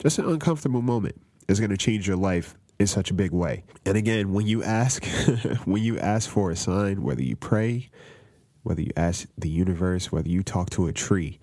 Just 0.05 0.19
an 0.19 0.29
uncomfortable 0.29 0.83
moment 0.83 1.19
is 1.49 1.61
going 1.61 1.71
to 1.71 1.79
change 1.79 2.07
your 2.07 2.19
life 2.19 2.57
in 2.79 2.87
such 2.87 3.11
a 3.11 3.14
big 3.14 3.33
way. 3.33 3.64
And 3.87 3.97
again, 3.97 4.35
when 4.35 4.47
you 4.47 4.62
ask, 4.62 5.03
when 5.64 5.83
you 5.83 5.99
ask 5.99 6.29
for 6.29 6.51
a 6.51 6.57
sign, 6.57 7.03
whether 7.03 7.23
you 7.23 7.37
pray, 7.37 7.88
whether 8.64 8.83
you 8.83 8.90
ask 8.99 9.27
the 9.38 9.49
universe, 9.49 10.12
whether 10.12 10.29
you 10.29 10.43
talk 10.43 10.69
to 10.71 10.88
a 10.88 10.93
tree, 10.93 11.40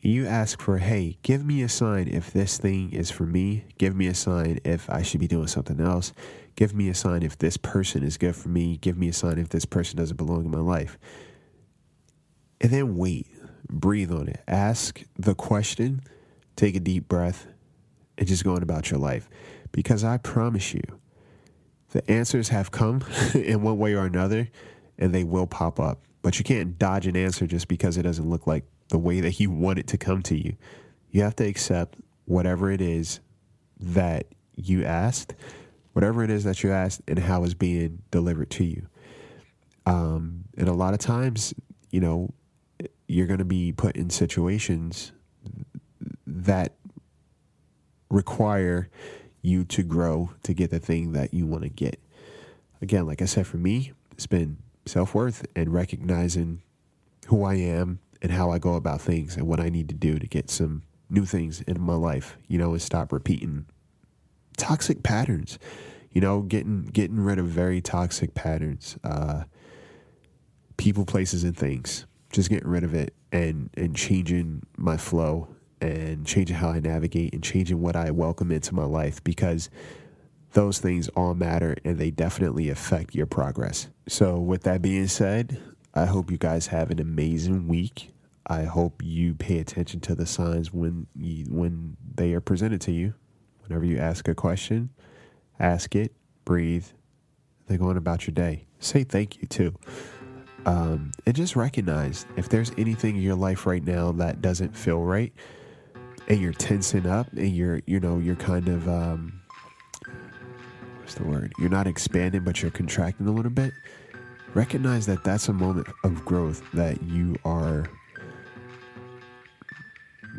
you 0.00 0.28
ask 0.28 0.60
for, 0.60 0.78
hey, 0.78 1.18
give 1.22 1.44
me 1.44 1.60
a 1.62 1.68
sign 1.68 2.06
if 2.06 2.32
this 2.32 2.56
thing 2.56 2.92
is 2.92 3.10
for 3.10 3.24
me. 3.24 3.64
Give 3.78 3.96
me 3.96 4.06
a 4.06 4.14
sign 4.14 4.60
if 4.64 4.88
I 4.88 5.02
should 5.02 5.18
be 5.18 5.26
doing 5.26 5.48
something 5.48 5.80
else. 5.80 6.12
Give 6.54 6.72
me 6.72 6.88
a 6.88 6.94
sign 6.94 7.24
if 7.24 7.36
this 7.36 7.56
person 7.56 8.04
is 8.04 8.16
good 8.16 8.36
for 8.36 8.48
me. 8.48 8.76
Give 8.76 8.96
me 8.96 9.08
a 9.08 9.12
sign 9.12 9.38
if 9.38 9.48
this 9.48 9.64
person 9.64 9.96
doesn't 9.96 10.16
belong 10.16 10.44
in 10.44 10.52
my 10.52 10.60
life. 10.60 10.98
And 12.60 12.70
then 12.70 12.96
wait, 12.96 13.26
breathe 13.68 14.12
on 14.12 14.28
it. 14.28 14.40
Ask 14.46 15.02
the 15.18 15.34
question, 15.34 16.02
take 16.54 16.76
a 16.76 16.80
deep 16.80 17.08
breath, 17.08 17.48
and 18.18 18.26
just 18.26 18.44
going 18.44 18.62
about 18.62 18.90
your 18.90 19.00
life. 19.00 19.30
Because 19.72 20.04
I 20.04 20.18
promise 20.18 20.74
you, 20.74 20.82
the 21.90 22.08
answers 22.10 22.48
have 22.48 22.70
come 22.70 23.02
in 23.34 23.62
one 23.62 23.78
way 23.78 23.94
or 23.94 24.04
another, 24.04 24.50
and 24.98 25.14
they 25.14 25.24
will 25.24 25.46
pop 25.46 25.80
up. 25.80 26.02
But 26.20 26.38
you 26.38 26.44
can't 26.44 26.78
dodge 26.78 27.06
an 27.06 27.16
answer 27.16 27.46
just 27.46 27.68
because 27.68 27.96
it 27.96 28.02
doesn't 28.02 28.28
look 28.28 28.46
like 28.46 28.64
the 28.88 28.98
way 28.98 29.20
that 29.20 29.38
you 29.40 29.50
want 29.50 29.78
it 29.78 29.86
to 29.88 29.98
come 29.98 30.22
to 30.24 30.36
you. 30.36 30.56
You 31.10 31.22
have 31.22 31.36
to 31.36 31.46
accept 31.46 31.96
whatever 32.24 32.70
it 32.70 32.80
is 32.80 33.20
that 33.80 34.26
you 34.56 34.84
asked, 34.84 35.34
whatever 35.92 36.24
it 36.24 36.30
is 36.30 36.44
that 36.44 36.62
you 36.62 36.72
asked, 36.72 37.02
and 37.06 37.18
how 37.18 37.44
it's 37.44 37.54
being 37.54 38.02
delivered 38.10 38.50
to 38.50 38.64
you. 38.64 38.88
Um, 39.86 40.44
and 40.56 40.68
a 40.68 40.72
lot 40.72 40.92
of 40.92 41.00
times, 41.00 41.54
you 41.90 42.00
know, 42.00 42.34
you're 43.06 43.26
going 43.26 43.38
to 43.38 43.44
be 43.44 43.72
put 43.72 43.96
in 43.96 44.10
situations 44.10 45.12
that 46.26 46.74
require 48.10 48.88
you 49.42 49.64
to 49.64 49.82
grow 49.82 50.30
to 50.42 50.54
get 50.54 50.70
the 50.70 50.78
thing 50.78 51.12
that 51.12 51.32
you 51.32 51.46
want 51.46 51.62
to 51.62 51.68
get. 51.68 52.00
Again, 52.80 53.06
like 53.06 53.22
I 53.22 53.26
said, 53.26 53.46
for 53.46 53.56
me, 53.56 53.92
it's 54.12 54.26
been 54.26 54.58
self 54.86 55.14
worth 55.14 55.46
and 55.54 55.72
recognizing 55.72 56.62
who 57.26 57.44
I 57.44 57.54
am 57.54 58.00
and 58.22 58.32
how 58.32 58.50
I 58.50 58.58
go 58.58 58.74
about 58.74 59.00
things 59.00 59.36
and 59.36 59.46
what 59.46 59.60
I 59.60 59.68
need 59.68 59.88
to 59.88 59.94
do 59.94 60.18
to 60.18 60.26
get 60.26 60.50
some 60.50 60.82
new 61.10 61.24
things 61.24 61.60
in 61.62 61.80
my 61.80 61.94
life, 61.94 62.36
you 62.48 62.58
know, 62.58 62.72
and 62.72 62.82
stop 62.82 63.12
repeating 63.12 63.66
toxic 64.56 65.02
patterns. 65.02 65.58
You 66.10 66.20
know, 66.20 66.40
getting 66.40 66.84
getting 66.84 67.20
rid 67.20 67.38
of 67.38 67.46
very 67.46 67.80
toxic 67.80 68.34
patterns, 68.34 68.96
uh, 69.04 69.44
people, 70.76 71.04
places, 71.04 71.44
and 71.44 71.56
things. 71.56 72.06
Just 72.32 72.48
getting 72.48 72.68
rid 72.68 72.82
of 72.82 72.94
it 72.94 73.14
and 73.30 73.70
and 73.74 73.94
changing 73.94 74.62
my 74.76 74.96
flow 74.96 75.48
and 75.80 76.26
changing 76.26 76.56
how 76.56 76.70
I 76.70 76.80
navigate 76.80 77.34
and 77.34 77.42
changing 77.42 77.80
what 77.80 77.96
I 77.96 78.10
welcome 78.10 78.50
into 78.50 78.74
my 78.74 78.84
life 78.84 79.22
because 79.24 79.70
those 80.52 80.78
things 80.78 81.08
all 81.10 81.34
matter 81.34 81.76
and 81.84 81.98
they 81.98 82.10
definitely 82.10 82.70
affect 82.70 83.14
your 83.14 83.26
progress. 83.26 83.88
So, 84.06 84.38
with 84.38 84.62
that 84.62 84.82
being 84.82 85.06
said, 85.06 85.60
I 85.94 86.06
hope 86.06 86.30
you 86.30 86.38
guys 86.38 86.68
have 86.68 86.90
an 86.90 87.00
amazing 87.00 87.68
week. 87.68 88.12
I 88.46 88.64
hope 88.64 89.02
you 89.04 89.34
pay 89.34 89.58
attention 89.58 90.00
to 90.00 90.14
the 90.14 90.26
signs 90.26 90.72
when 90.72 91.06
you, 91.14 91.44
when 91.50 91.96
they 92.14 92.32
are 92.32 92.40
presented 92.40 92.80
to 92.82 92.92
you. 92.92 93.14
Whenever 93.64 93.84
you 93.84 93.98
ask 93.98 94.26
a 94.28 94.34
question, 94.34 94.90
ask 95.60 95.94
it, 95.94 96.14
breathe, 96.46 96.86
then 97.66 97.78
go 97.78 97.90
on 97.90 97.98
about 97.98 98.26
your 98.26 98.32
day. 98.32 98.66
Say 98.78 99.04
thank 99.04 99.42
you 99.42 99.46
too. 99.46 99.74
Um, 100.64 101.12
and 101.26 101.34
just 101.34 101.56
recognize 101.56 102.26
if 102.36 102.48
there's 102.48 102.72
anything 102.78 103.16
in 103.16 103.22
your 103.22 103.34
life 103.34 103.66
right 103.66 103.84
now 103.84 104.12
that 104.12 104.40
doesn't 104.40 104.74
feel 104.76 105.00
right 105.00 105.32
and 106.28 106.40
you're 106.40 106.52
tensing 106.52 107.06
up 107.06 107.32
and 107.32 107.54
you're, 107.54 107.80
you 107.86 108.00
know, 108.00 108.18
you're 108.18 108.36
kind 108.36 108.68
of, 108.68 108.88
um, 108.88 109.40
what's 111.00 111.14
the 111.14 111.24
word? 111.24 111.52
You're 111.58 111.70
not 111.70 111.86
expanding, 111.86 112.44
but 112.44 112.62
you're 112.62 112.70
contracting 112.70 113.26
a 113.26 113.32
little 113.32 113.50
bit. 113.50 113.72
Recognize 114.54 115.06
that 115.06 115.24
that's 115.24 115.48
a 115.48 115.52
moment 115.52 115.88
of 116.04 116.24
growth 116.24 116.62
that 116.72 117.02
you 117.02 117.36
are 117.44 117.86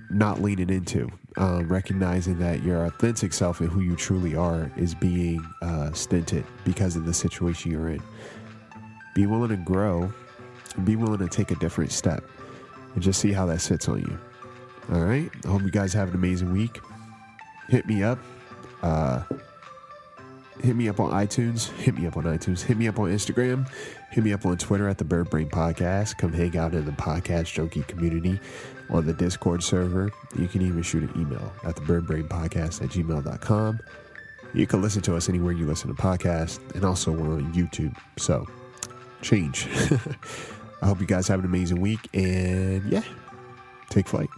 not 0.10 0.42
leaning 0.42 0.70
into. 0.70 1.10
Um, 1.38 1.68
recognizing 1.70 2.40
that 2.40 2.64
your 2.64 2.86
authentic 2.86 3.34
self 3.34 3.62
and 3.62 3.70
who 3.70 3.82
you 3.82 3.96
truly 3.96 4.36
are 4.36 4.72
is 4.76 4.96
being 4.96 5.46
uh, 5.62 5.92
stinted 5.94 6.46
because 6.66 6.96
of 6.96 7.06
the 7.06 7.14
situation 7.14 7.72
you're 7.72 7.90
in. 7.90 8.02
Be 9.14 9.26
willing 9.26 9.50
to 9.50 9.58
grow 9.58 10.12
be 10.84 10.96
willing 10.96 11.20
to 11.20 11.28
take 11.28 11.52
a 11.52 11.56
different 11.56 11.92
step 11.92 12.24
and 12.94 13.04
just 13.04 13.20
see 13.20 13.32
how 13.32 13.46
that 13.48 13.60
sits 13.60 13.88
on 13.88 14.00
you. 14.00 14.20
All 14.92 15.02
right. 15.02 15.30
I 15.46 15.48
hope 15.48 15.62
you 15.62 15.72
guys 15.72 15.94
have 15.94 16.10
an 16.10 16.16
amazing 16.16 16.52
week. 16.52 16.80
Hit 17.68 17.86
me 17.88 18.04
up. 18.04 18.20
Uh, 18.82 19.24
hit 20.62 20.76
me 20.76 20.90
up 20.90 21.00
on 21.00 21.12
iTunes. 21.12 21.70
Hit 21.78 21.98
me 21.98 22.08
up 22.08 22.18
on 22.18 22.24
iTunes. 22.24 22.62
Hit 22.62 22.78
me 22.78 22.88
up 22.88 23.00
on 23.00 23.12
Instagram. 23.12 23.70
Hit 24.12 24.24
me 24.24 24.34
up 24.34 24.46
on 24.46 24.58
Twitter 24.58 24.88
at 24.88 24.98
the 24.98 25.04
Bird 25.04 25.30
Brain 25.30 25.50
Podcast. 25.50 26.18
Come 26.18 26.34
hang 26.34 26.58
out 26.58 26.74
in 26.74 26.86
the 26.86 26.92
podcast 26.92 27.54
junkie 27.54 27.84
community 27.84 28.40
on 28.90 29.06
the 29.06 29.14
Discord 29.14 29.62
server. 29.64 30.12
You 30.38 30.48
can 30.48 30.62
even 30.64 30.82
shoot 30.82 31.04
an 31.04 31.22
email 31.22 31.54
at 31.64 31.76
the 31.76 31.82
Bird 31.82 32.08
Brain 32.08 32.28
Podcast 32.28 32.82
at 32.82 32.90
gmail.com. 32.90 33.80
You 34.54 34.66
can 34.66 34.82
listen 34.82 35.04
to 35.04 35.16
us 35.16 35.30
anywhere 35.30 35.52
you 35.52 35.68
listen 35.68 35.96
to 35.96 36.02
podcasts, 36.02 36.60
and 36.74 36.84
also 36.84 37.12
we're 37.12 37.36
on 37.36 37.54
YouTube. 37.54 37.96
So 38.18 38.48
change. 39.22 39.68
I 40.82 40.88
hope 40.88 41.00
you 41.02 41.06
guys 41.06 41.28
have 41.28 41.40
an 41.40 41.46
amazing 41.46 41.82
week, 41.82 42.00
and 42.14 42.84
yeah, 42.92 43.04
take 43.90 44.08
flight. 44.08 44.30